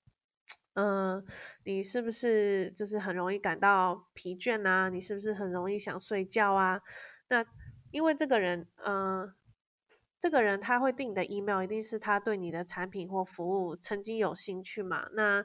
[0.74, 1.24] 嗯，
[1.64, 4.88] 你是不是就是很容易感到疲倦啊？
[4.88, 6.80] 你是不是很容易想睡觉啊？
[7.28, 7.44] 那
[7.90, 9.34] 因为这个人，嗯，
[10.20, 15.08] 这个人他会订的 email，一定是他对你的产品或服务曾经有兴趣嘛？
[15.12, 15.44] 那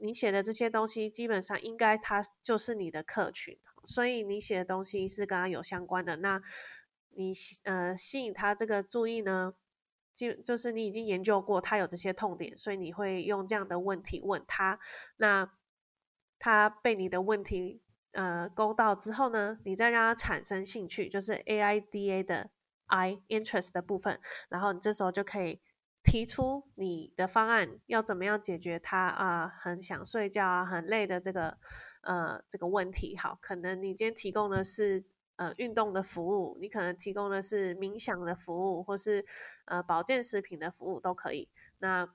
[0.00, 6.16] 你写的这些东西，基本上应该他就是你的客群，所以你写的东西是跟他有相关的。
[6.16, 6.40] 那
[7.10, 7.32] 你
[7.64, 9.54] 呃吸引他这个注意呢，
[10.14, 14.78] 就就是你已经研究过他有这些痛点，所以你会用这样的问题问他。
[15.16, 15.52] 那
[16.38, 17.82] 他被你的问题
[18.12, 22.50] 呃勾到之后呢，你再让他产生兴趣，就是 A I D A 的
[22.86, 25.60] I interest 的部分，然后你这时候就可以
[26.02, 31.58] 提出你的方案，要怎么样解决他啊很想睡觉啊很累的这个
[32.02, 33.16] 呃这个问题。
[33.16, 35.04] 好，可能你今天提供的是。
[35.36, 39.24] 呃，运动的服务，你可能提供的是冥想的服务，或是
[39.64, 41.48] 呃保健食品的服务都可以。
[41.78, 42.06] 那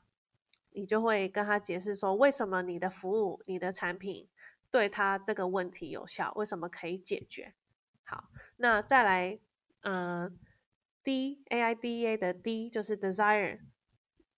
[0.74, 4.30] 你就会跟他解释说，为什么你的服务、你的产品
[4.70, 7.56] 对他这个问题有效，为什么可以解决。
[8.04, 8.26] 好，
[8.58, 9.40] 那再来，
[9.82, 10.38] 嗯
[11.02, 13.62] ，D A I D A 的 D 就是 desire。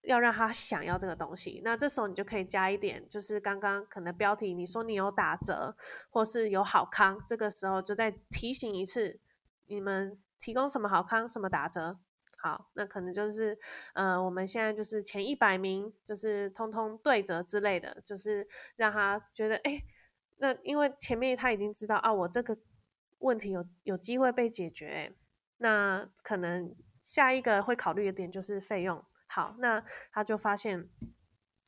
[0.07, 5.75] 要让他想要这个东西，那这时候你就可以加一点，就是刚刚可能标题你说你有打折
[6.09, 9.19] 或是有好康，这个时候就再提醒一次，
[9.65, 11.99] 你们提供什么好康，什么打折。
[12.39, 13.57] 好，那可能就是
[13.93, 19.83] 呃，我们现在就是前一百名就是通通对折之类的，就是让他觉得哎，
[20.37, 22.55] 那因为前面他已经知道啊，我这个
[23.17, 25.13] 问题有有机会被解决，
[25.57, 29.03] 那可能下一个会考虑的点就是费用。
[29.27, 30.89] 好，那他就发现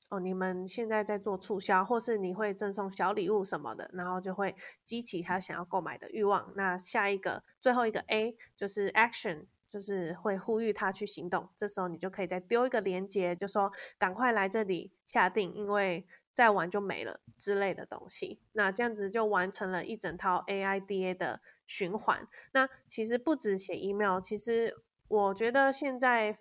[0.10, 6.52] 哦，你们现在在做促销，或是你会赠送小礼物什么的，然后就会激起他想要购买的欲望。
[6.56, 11.48] 那下一个最后一个 A 就是 action，就是会呼吁他去行动。
[11.56, 18.40] 这时候你就可以再丢一个链接，就说赶快来这里下定，因为再晚就没了之类的东西。
[18.54, 22.28] 那这样子就完成了一整套 AIDA 的循环。
[22.54, 24.76] 那其实不止写 email，其实
[25.08, 26.40] 我觉得现在。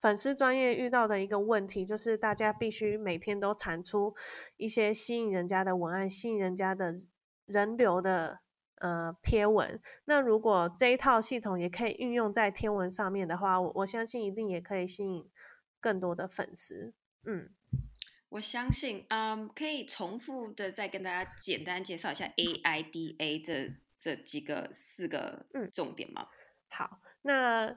[0.00, 4.14] 粉丝专业遇到的一个问题，就是大家必须每天都产出
[4.56, 6.94] 一些吸引人家的文案，吸引人家的
[7.46, 8.38] 人流的
[8.76, 9.80] 呃贴文。
[10.04, 15.28] 那如果这一套系统也可以运用在天文上面的话，我我相信一定也可以吸引
[15.80, 16.94] 更多的粉丝。
[17.24, 17.50] 嗯，
[18.28, 26.28] 我相信，嗯，可以重复的再跟大家简单介绍一下 AIDA 这这几个四个嗯重点吗？
[26.68, 27.76] 好，那。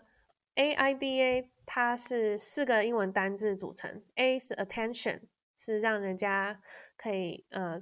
[0.55, 5.21] A I D A 它是四个英文单字组成，A 是 attention，
[5.57, 6.61] 是让人家
[6.97, 7.79] 可以呃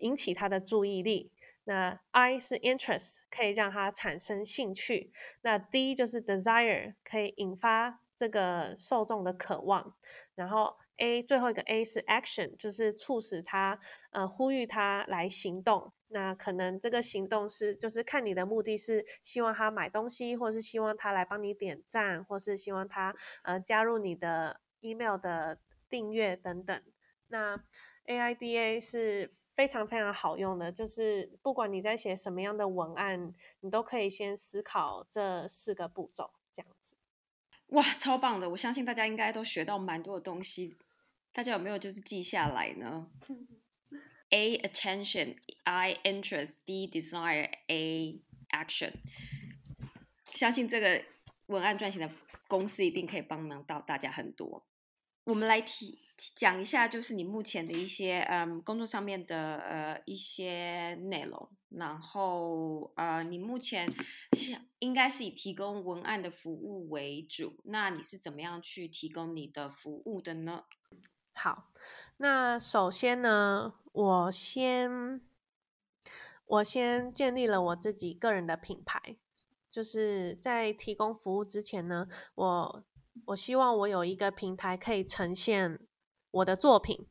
[0.00, 1.32] 引起他的注意力。
[1.64, 5.10] 那 I 是 interest，可以让他产生兴趣。
[5.42, 9.96] 那 D 就是 desire，可以引发这个受众的渴望。
[10.34, 13.78] 然后 A 最后一个 A 是 action，就是促使他
[14.10, 15.92] 呃呼吁他来行动。
[16.08, 26.82] 那可能这个行动是，就是看你的目的是希望他买东西，或是希望他来帮你点赞，或是希望他呃加入你的 email 的订阅等等。
[27.28, 27.60] 那
[28.06, 36.94] AIDA 是非常非常好用的，就是不管你在写什么样的文案，你都可以先思考这四个步骤，这样子。
[37.70, 38.48] 哇，超棒的！
[38.50, 40.76] 我相信大家应该都学到蛮多的东西，
[41.36, 43.10] 大家有没有就是记下来呢？
[44.30, 48.94] A attention, I interest, D desire, A action。
[50.32, 51.04] 相信这个
[51.48, 52.10] 文案撰写的
[52.48, 54.66] 公司一定可以帮忙到大家很多。
[55.24, 55.98] 我们来提
[56.34, 61.50] 讲一下，就是你目前的一些嗯工作上面的呃一些内容。
[61.68, 63.86] 然后呃，你目前
[64.32, 67.60] 是应该是以提供文案的服务为主。
[67.64, 70.64] 那你是怎么样去提供你的服务的呢？
[71.36, 71.70] 好，
[72.16, 73.74] 那首先呢。
[73.98, 75.22] 我先，
[76.44, 79.16] 我先建立了我自己个人的品牌，
[79.70, 82.84] 就是在提供服务之前呢，我
[83.24, 85.80] 我希望我有一个平台可以呈现
[86.30, 87.08] 我的作品。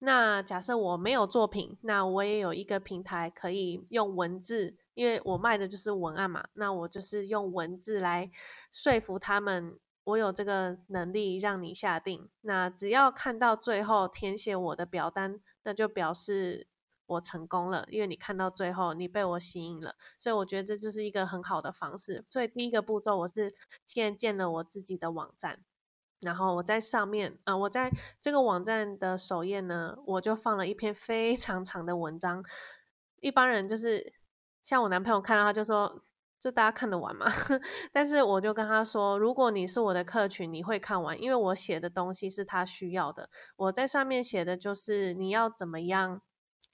[0.00, 8.28] 那假设我没有作品，那我也有一个平台可以用文字，因为我卖的就是文案嘛，那我就是用文字来
[8.72, 9.78] 说服他们。
[10.06, 16.68] 我有这个能力让你下定，那只要看到最后填写我的表单，那就表示
[17.06, 22.24] 我成功了，因为你看到最后，你被我吸引了，所以我觉得这就是一个很好的方式。
[22.28, 23.52] 所以第一个步骤，我是
[23.84, 25.64] 先建了我自己的网站，
[26.20, 27.90] 然后我在上面，呃，我在
[28.20, 32.44] 这个网站的首页呢，我就放了一篇非常长的文章。
[33.20, 34.14] 一般人就是
[34.62, 36.04] 像我男朋友看到他就说。
[36.46, 37.26] 这大家看得完吗？
[37.90, 43.28] 但是我就跟他说，如果你是我的客群，你会看完，因为我写的东西是他需要的。
[43.56, 46.22] 我在上面写的就是你要怎么样，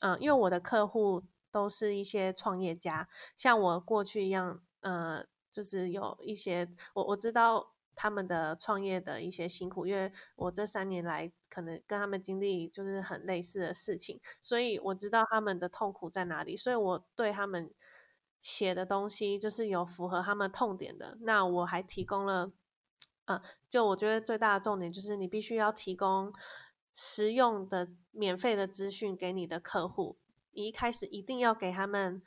[0.01, 17.73] 嗯，因为我的客户都是一些创业家，像我过去一样，呃，就是有一些我我知道他们的创业的一些辛苦，因为我这三年来可能跟他们经历就是很类似的事情，所以我知道他们的痛苦在哪里，所以我对他们。
[18.43, 22.51] 写的东西就是有符合他们痛点的，那我还提供了，
[23.27, 23.41] 呃，
[23.71, 26.33] 就我觉得最大的重点就是你必须要提供
[26.93, 30.19] 实用的免费的资讯给你的客户。
[30.55, 32.21] 你一开始一定要给他们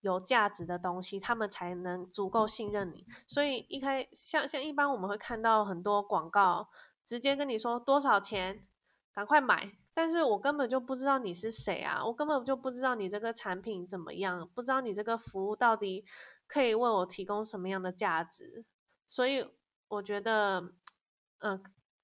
[0.00, 3.06] 有价值的东西，他们才能足够信任你。
[3.26, 6.68] 所以一开像像一般我们会看到很多广告，
[7.06, 8.66] 直接跟你说多少钱，
[9.14, 9.72] 赶快买。
[9.94, 16.04] 但是我根本就不知道你是谁啊，我根本就不知道你这个产品怎么样，不知道你这个服务到底
[16.46, 18.64] 可以为我提供什么样的价值。
[19.06, 19.46] 所以
[19.88, 20.72] 我觉得，
[21.38, 21.62] 嗯。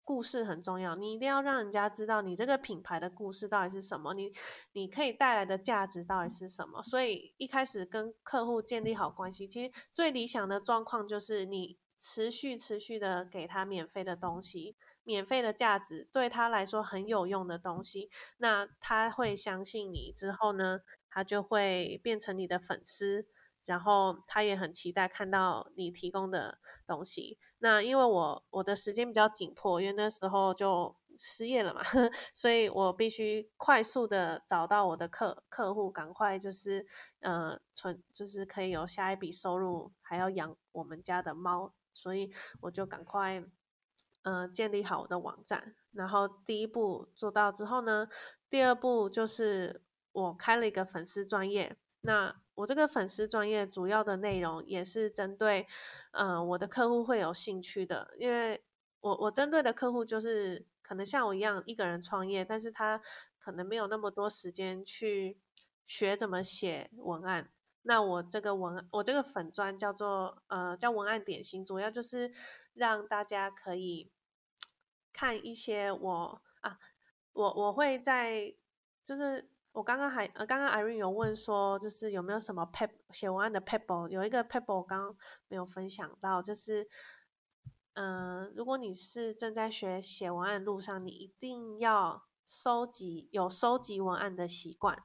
[0.08, 4.32] 故事很重要，你一定要让人家知道你这个品牌的故事到底是什么，你
[4.70, 6.80] 你可以带来的价值到底是什么。
[6.80, 14.76] 所以一开始跟客户建立好关系，其实最理想的状况就是你持续持续的给他免费的东西，
[15.06, 23.26] 免费的价值对他来说很有用的东西，那他会相信你之后呢，他就会变成你的粉丝。
[23.64, 27.36] 然后他也很期待看到你提供的东西。
[27.58, 31.82] 那因为我我的时间比较紧迫，因为那时候就失业了嘛，
[32.32, 36.86] 所以我必须快速的找到我的客客户，赶快就是
[37.18, 42.30] 呃存，就是可以有下一笔收入，还要养我们家的猫，所以
[42.60, 43.42] 我就赶快
[44.26, 45.76] 呃建立好我的网站。
[45.92, 48.08] 然后第一步做到之后呢，
[48.50, 51.76] 第二步就是我开了一个粉丝专业。
[52.00, 55.66] 那我这个粉丝专业主要的内容也是针对，
[56.12, 58.62] 嗯，我的客户会有兴趣的，因为
[59.00, 63.00] 我我针对的客户就是可能像我一样一个人创业，但是他
[63.38, 65.38] 可能没有那么多时间去
[65.86, 67.50] 学怎么写文案。
[67.82, 72.32] 那我这个文我这个粉专叫做呃叫文案点心，主要就是
[72.74, 74.10] 让大家可以
[75.16, 76.78] 看一些我啊
[77.32, 78.54] 我我会在
[79.02, 79.50] 就是。
[79.76, 85.16] 我刚刚还呃，刚刚 Irene 有问说，就是有没有什么 pep 写文案的 pebble，有一个 pebble 刚刚
[85.48, 86.88] 没有分享到，就是，
[87.92, 94.98] 嗯，如果你是正在学写文案路上，你一定要收集有收集文案的习惯，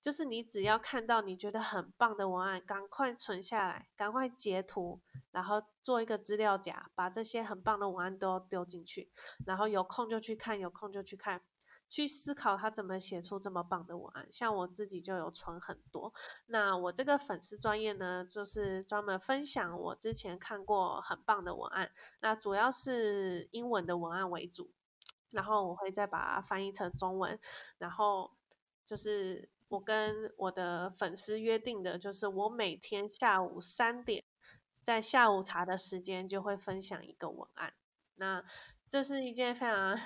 [0.00, 9.10] 就是你只要看到你觉得很棒的文案，赶快存下来，赶快截图，然后做一个资料夹，把这些很棒的文案都丢进去，
[9.46, 11.42] 然后有空就去看，有空就去看。
[11.90, 16.12] 去思考他怎么写出这么棒的文案，像我自己就有存很多。
[16.44, 21.90] 那我这个粉丝专业呢，就是专门分享我之前看过很棒的文案，
[22.20, 24.70] 那主要是英文的文案为主，
[25.30, 27.40] 然后我会再把它翻译成中文。
[27.78, 28.30] 然后
[28.84, 34.24] 就是我跟我的粉丝约定的，就是我每天下午三点，
[34.82, 37.74] 在下午茶的时间就会分享一个文案。
[38.16, 38.44] 那
[38.88, 39.98] 这是一件非常。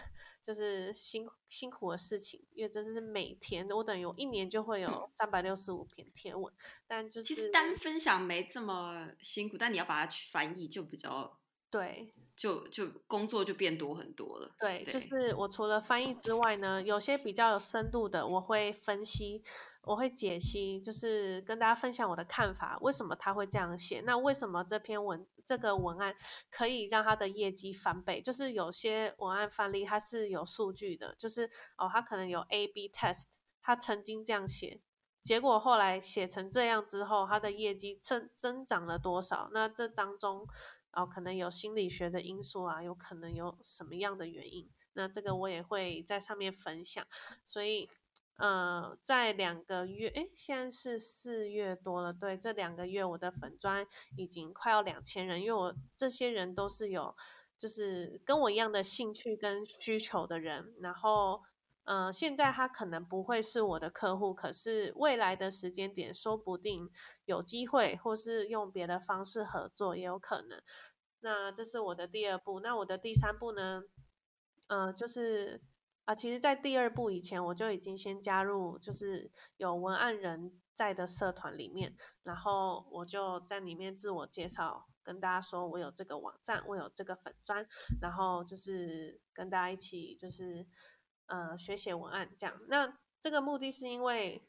[0.45, 6.53] 就是辛辛苦的事情，因为这是每天，我等于我一年就会有三百六十五篇贴文，
[6.85, 11.39] 但就是其实单分享没这么辛苦，但你要把它去翻译就比较
[11.71, 14.55] 对，就就工作就变多很多了。
[14.59, 19.43] 对，就是我除了翻译之外呢，有些比较有深度的，我会分析。
[19.85, 24.01] 我会解析，就是跟大家分享我的看法，为什么他会这样写？
[24.07, 26.15] 那为什么这篇文这个文案
[26.53, 28.23] 可以让他的业绩翻倍？
[28.23, 33.25] 就是有些文案范例它是有数据的，就是哦，他可能有 A/B test，
[33.61, 34.81] 他曾经这样写，
[35.25, 39.51] 结果后来写成这样之后，他的业绩增增长了多少？
[39.53, 40.47] 那这当中
[40.93, 44.69] 哦，可能有心理学的因素啊，有可能有什么样的原因？
[44.95, 47.07] 那这个我也会在上面分享，
[47.47, 47.89] 所以。
[48.39, 52.13] 呃，在两个月，哎，现在是四月多了。
[52.13, 53.87] 对，这两个月我的粉砖
[54.17, 57.15] 已经快要两千人，因为我这些人都是有，
[57.59, 60.75] 就是跟我一样的兴趣跟需求的人。
[60.81, 61.43] 然后，
[61.85, 66.91] 呃，现在他可能不会是我的客户，可是未来的时间点，说不定
[67.25, 70.63] 有机会，或是用别的方式合作也有可能。
[71.21, 72.61] 那这是我的第二步。
[72.61, 73.83] 那我的第三步呢？
[74.69, 75.61] 呃，就是。
[76.05, 87.65] 啊，其实，在第二步以前，我就已经先加入，就是有文案人在的社团里面，然后我就在里面自我介绍，跟大家说我有这个网站，我有这个粉砖，
[88.01, 90.67] 然后就是跟大家一起，就是
[91.33, 92.61] 呃学写文案这样。
[92.69, 94.47] 那这个目的是因为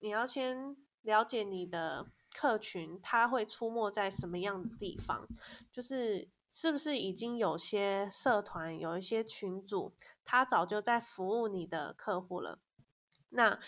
[0.00, 5.26] 你要先了解你的客群，他会出没在什么样的地方，
[5.72, 9.94] 就是是不是已经有些社团有一些群组。
[10.30, 12.58] 他早就在服务你的客户了。
[13.30, 13.58] 那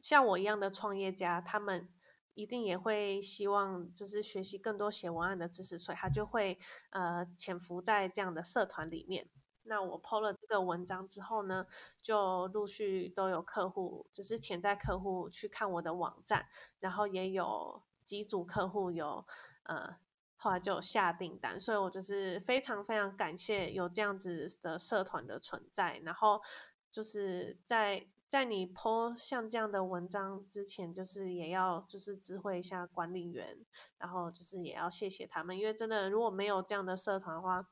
[0.00, 1.86] 像我一样的创业家，他们
[2.32, 6.58] 一定也会希望就是学习更多写文案的知识，所以他就会
[6.90, 9.28] 呃潜伏在这样的社团里面。
[9.64, 11.66] 那我 PO 了这个文章之后呢，
[12.00, 16.46] 就陆续都有客户，就是潜在客户去看我的网站，
[16.80, 19.26] 然后也有几组客户有
[19.64, 19.96] 呃。
[20.44, 26.00] 后来就下订单，所以我就是非常非常感谢有这样子的社团的存在。
[26.02, 26.42] 然后
[26.90, 33.56] 就是在在你 po 像这样的文章之前，就是也要就是知会一下管理员，
[33.98, 37.64] 然后就是也要谢谢他们，因为真的如果没有这样的社团的话，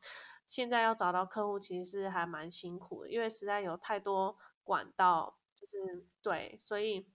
[0.50, 7.06] 现在要找到客户其实是还蛮辛苦的，因为实在有太多管道，就是对，所以。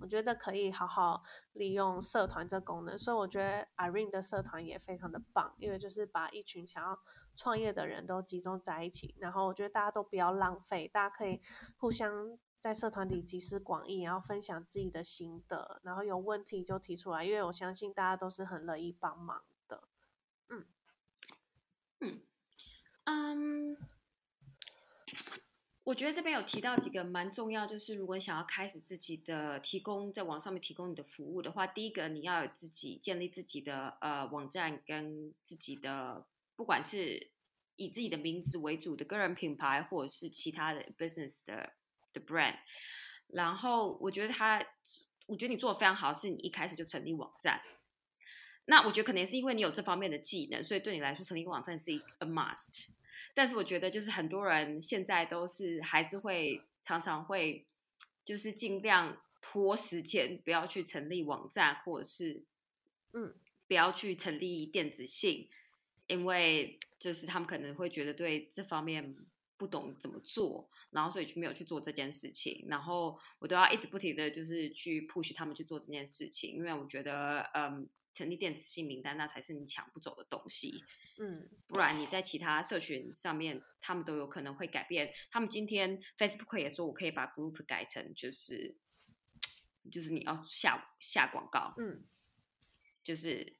[0.00, 1.24] 我觉得可以好好
[1.54, 6.96] 利用社团这功能，所以我觉得 Irene 的社团也非常的棒，因为就是把一群想要
[7.34, 11.40] 创业的人都集中在一起，然后我觉得大家都不要浪费，大家可以
[11.76, 19.82] 互相在社团里集思广益，然后分享自己的心得，然后有问题就提出来，因为我相信大家都是很乐意帮忙的。
[20.48, 20.64] 嗯
[23.08, 23.76] 嗯。
[25.84, 37.30] 我觉得这边有提到几个蛮重要，就是如果你想要开始自己的提供在网上面提供你的服务的话，第一个你要有自己建立自己的呃网站跟自己的，不管是
[37.76, 41.72] 以自己的名字为主的个人品牌，或者是其他的 business 的
[42.12, 42.56] 的 brand。
[43.28, 44.62] 然后我觉得他，
[45.24, 47.62] 我觉得你做的非常好，是你一开始就成立网站。
[48.66, 52.88] 那我觉得可能是因为你有这方面的技能，所以对你来说成立一个网站是一个 must。
[53.34, 57.66] 但是我觉得，就是很多人现在都是还是会常常会，
[58.24, 62.44] 就是尽量拖时间，不要去成立网站，或者是
[63.12, 63.34] 嗯，
[63.66, 65.48] 不要去成立电子信，
[66.06, 69.16] 因为就是他们可能会觉得对这方面
[69.56, 72.64] 不懂怎么做，然后所以就没有去做这件事情。
[72.68, 80.82] 然后我都要一直不停的就是去 push 他们去做这件事情，因为我觉得嗯，成立电子信名单那才是你抢不走的东西。
[81.20, 85.12] 嗯，不然你在其他社群上面，他们都有可能会改变。
[85.32, 88.76] 他们今天 Facebook 也说，我可以把 Group 改成就是，
[89.90, 91.74] 就是你要下下广告。
[91.76, 92.04] 嗯，
[93.02, 93.56] 就是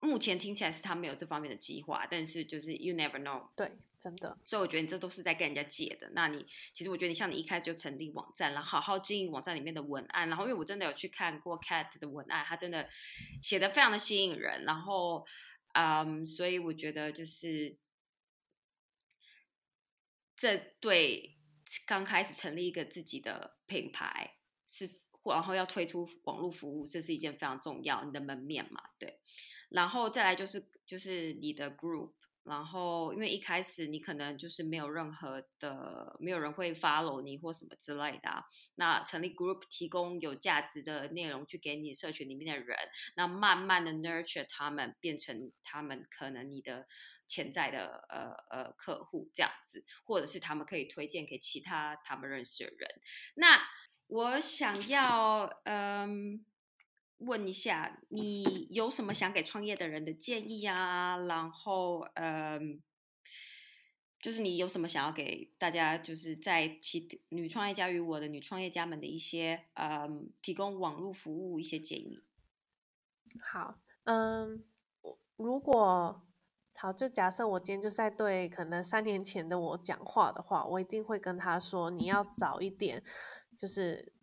[0.00, 3.48] 目前听起来是他没有这方面的计划，但是就是 You never know。
[3.56, 4.36] 对，真的。
[4.44, 6.10] 所以我觉得你这都是在跟人家借的。
[6.10, 6.44] 那你
[6.74, 12.90] 其实我觉得你像你一开始就成立网站，然后好好经营网站里面的文案，然后因为我真的有去看过 Cat 的文案，他真的
[13.42, 15.26] 写的非常的吸引人，然后。
[15.72, 17.78] 嗯，所以我觉得就是
[20.36, 21.38] 这对
[21.86, 24.90] 刚开始成立一个自己的品牌是，
[25.24, 29.20] 然后要推出网络服务，这是一件非常重要你的门面嘛，对。
[29.68, 32.14] 然后再来就是就是你的 group。
[32.50, 38.44] 然后，因为一开始你可能就是没有任何的，没有人会 follow 你或什么之类的。
[38.74, 42.76] 那成立 group 提供有价值的内容去给你社群里面的人，
[43.14, 46.88] 那慢慢的 nurture 他们，变成他们可能你的
[47.28, 52.90] 潜在的呃呃客户这样子，或者是他们可以推荐给其他他们认识的人。
[53.36, 53.62] 那
[54.08, 56.44] 我想要嗯。
[57.20, 61.16] 问一下，你有什么想给创业的人的建议啊？
[61.18, 62.82] 然后，嗯，
[64.20, 72.22] 就是你有什么想要给大家，就是在其女创业家与我的女创业家们的一些，嗯，提供网络服务一些建议。
[73.52, 74.64] 好，嗯，
[75.36, 76.22] 如果
[76.74, 83.02] 好，就假设我今天就在对可能三年前的我讲话的话，我一定会跟他说，你要早一点，
[83.58, 84.14] 就是。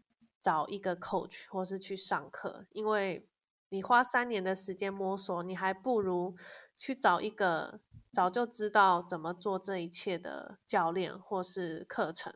[0.42, 3.28] 找一个 coach 或是去上课，因为
[3.70, 6.38] 你花三年的时间摸索，你还不如
[6.78, 7.82] 去找一个
[8.14, 12.34] 早就知道怎么做这一切的教练或是课程，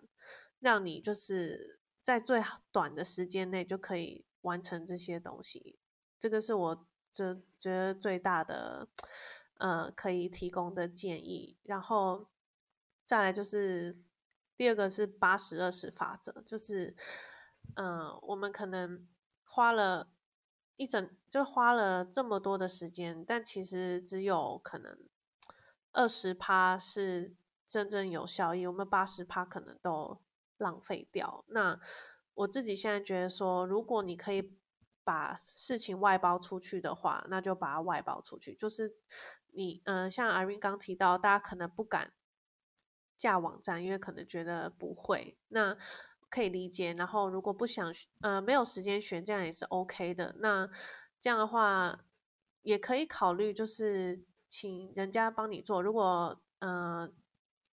[0.59, 5.79] 让你就是在最短的时间内就可以完成这些东西。
[6.19, 8.89] 这个是我就觉得最大的，
[9.59, 11.57] 呃，可以提供的建议。
[11.63, 12.27] 然后
[13.05, 13.97] 再来就是
[14.57, 16.93] 第二个是八十二十法则，就是。
[17.75, 19.07] 嗯，我们可能
[19.43, 20.09] 花了
[20.75, 24.97] 一整，就花了这么多的时间，但其实只有可能
[25.91, 27.35] 二十趴是
[27.67, 30.21] 真正有效益，我们八十趴可能都
[30.57, 31.45] 浪费掉。
[31.47, 31.79] 那
[32.33, 34.53] 我自己现在觉得说，如果你可以
[35.03, 38.55] 把事情外包出去的话，那就把它外包出去。
[38.55, 38.95] 就是
[39.53, 42.13] 你，嗯，像 Irene 刚提到，大家可能不敢
[43.17, 45.37] 架网站，因为可能觉得不会。
[45.49, 45.77] 那
[46.31, 50.33] 可以理解，然后如果不想呃没有时间学，这样也是 OK 的。
[50.39, 50.67] 那
[51.19, 52.05] 这样的话
[52.61, 55.83] 也可以考虑，就是请人家帮你做。
[55.83, 57.11] 如果呃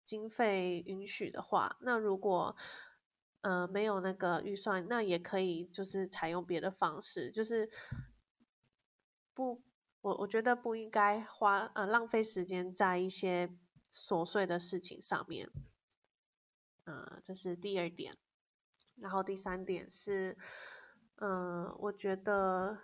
[0.04, 2.56] 经费允许的话，那如果
[3.42, 7.70] 呃没有那个预算，那也可以就是采用别的方式，就是
[9.32, 9.62] 不
[10.00, 13.54] 我我觉得不应该花呃浪费时间在一些
[13.92, 15.48] 琐碎的事情上面。
[16.86, 18.16] 嗯，这是第二点。
[19.00, 20.36] 然后第三点是，
[21.16, 22.78] 嗯，我觉得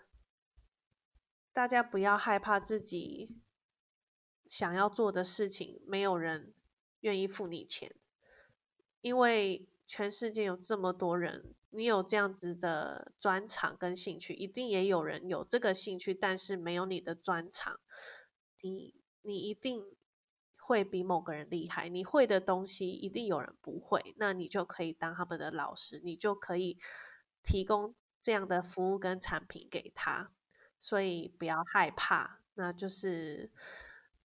[1.52, 3.36] 大家不要害怕自己
[4.46, 6.54] 想要做的事情，没有人
[7.00, 7.94] 愿意付你钱，
[9.00, 17.80] 因为全世界有这么多人，你有这样子的专长跟兴趣，一定也有人有这个兴趣，但是没有你的专长，
[18.62, 19.96] 你你一定
[20.66, 26.78] 会比某个人厉害，你会的东西一定有人不会，那你就可以当他们的老师，你就可以
[27.42, 30.30] 提供这样的服务跟产品给他。
[30.80, 33.50] 所以不要害怕，那就是，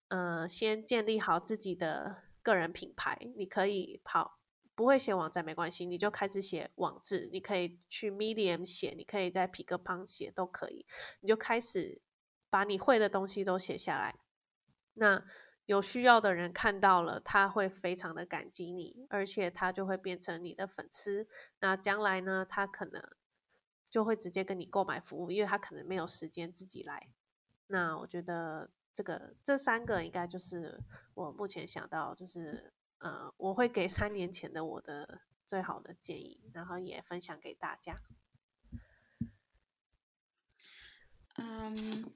[0.09, 3.19] 呃，先建立好自己的个人品牌。
[3.37, 4.39] 你可以跑，
[4.75, 7.29] 不会写网站没关系，你就开始写网志。
[7.31, 10.87] 你可以去 Medium 写，你可以在 p i c k p n 写，都可以。
[11.21, 12.01] 你就开始
[12.49, 14.19] 把你会的东西都写下来。
[14.95, 15.25] 那
[15.67, 21.27] 有需要的人看到了，他会非常的感激你，而且他就会变成你的粉丝。
[21.61, 23.03] 那将来呢，他可能。
[23.93, 27.11] 就会直接跟你购买服务，因为他可能没有时间自己来。
[27.67, 30.81] 那我觉得这个这三个应该就是
[31.13, 38.01] 我目前想到，就是呃，我会给三年前的我的最好的建议，然后也分享给大家。
[41.37, 42.15] 嗯，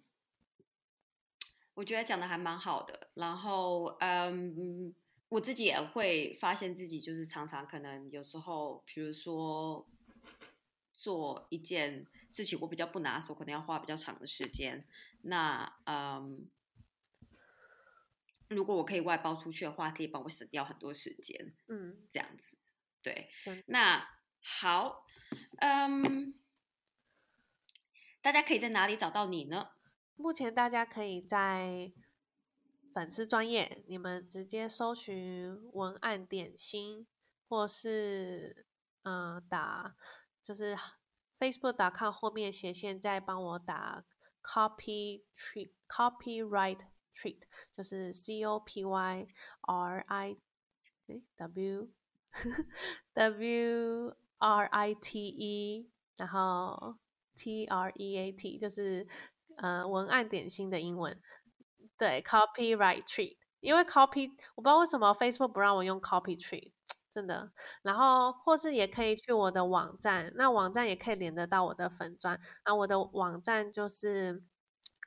[1.76, 3.10] 我觉得讲的还蛮好的。
[3.14, 4.92] 然后嗯，
[5.28, 9.86] 我自己也会发现自己就是常常可能有时候，比如说。
[10.98, 14.88] 做一件事情，我比较不拿手，可能要花比较长的时间。
[15.20, 16.48] 那嗯，
[18.48, 21.54] 如果我可以外包出去的话，可以帮我省掉很多时间。
[21.68, 22.56] 嗯，这样子，
[23.02, 23.28] 对。
[23.66, 24.08] 那
[24.40, 25.04] 好，
[25.58, 26.32] 嗯，
[28.22, 29.72] 大家可以在哪里找到你呢？
[30.16, 31.92] 目前大家可以在
[32.92, 37.06] 粉丝专业，你们直接搜寻文案点心，
[37.48, 38.66] 或是
[39.02, 39.94] 嗯打。
[40.42, 40.76] 就是
[41.40, 44.04] Facebook.com 后面斜线再帮我打
[44.42, 46.78] Copy Treat Copyright
[47.12, 47.40] Treat，
[47.76, 49.26] 就是 C O P Y
[49.62, 50.36] R I
[51.36, 51.90] W
[53.12, 56.96] W R I T E，然后
[57.36, 59.08] T R E A T，就是
[59.56, 61.20] 呃文案点心的英文。
[61.98, 66.72] 对，Copyright Treat，因为 Copy 我不知道为什么 Facebook 不让我用 Copy Treat。
[67.16, 67.50] 真的，
[67.80, 72.74] 然后或是也可以去我的网站，那网站也可以连得到我的粉砖啊。
[72.74, 74.42] 我的网站就是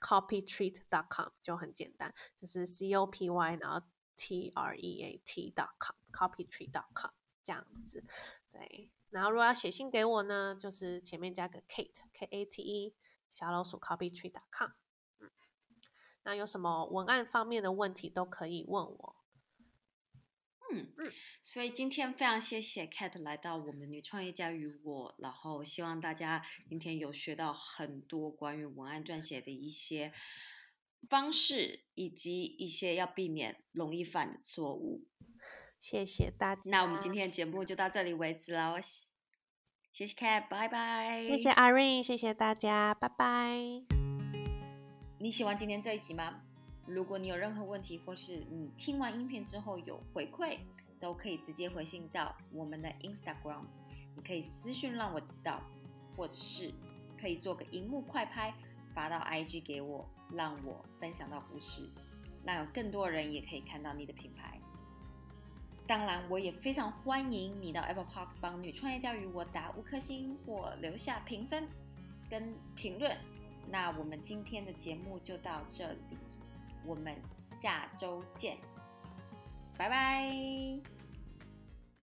[0.01, 3.85] copytreat.com，就很简单，就是 c o p y 然后
[4.17, 7.11] t r e a t dot com，copytreat.com
[7.43, 8.03] 这样子。
[8.51, 12.95] 对，然后如果要写信给我呢，就是前面加个 Kate，K A T E，
[13.31, 14.71] 小老鼠 copytreat.com。
[15.19, 15.31] 嗯，
[16.23, 19.15] 那有什么文案方面的问题都可以问我。
[20.71, 21.11] 嗯嗯，
[21.41, 30.13] 所以今天非常谢谢 Cat 来到我们女创业家与我，然后希望大家今天有学到很多关于文案撰写的一些
[31.09, 35.07] 方式，以及一些要避免容易犯的错误。
[35.81, 36.61] 谢谢大家。
[36.65, 38.75] 那我们今天的节目就到这里为止了，
[39.91, 41.25] 谢谢 Cat，拜拜。
[41.27, 43.57] 谢谢 Irene，谢谢大家，拜拜。
[45.17, 46.41] 你喜欢今天这一集吗？
[46.85, 50.59] 如果你有任何问题，或是你听完音频之后有回馈，
[50.99, 53.63] 都可以直接回信到我们的 Instagram，
[54.15, 55.61] 你可以私讯让我知道，
[56.15, 56.73] 或者是
[57.19, 58.53] 可以做个荧幕快拍
[58.93, 61.89] 发到 IG 给我，让我分享到故事，
[62.45, 64.58] 让有更多人也可以看到你的品牌。
[65.89, 71.67] 当然，我也非常欢迎你到 Apple Park 帮女创业教育我打五颗星或留下评分
[72.29, 73.17] 跟评论。
[73.67, 76.15] 那我们今天的节目就到这里。
[76.85, 78.55] 我们下周见，
[79.79, 80.98] 拜拜。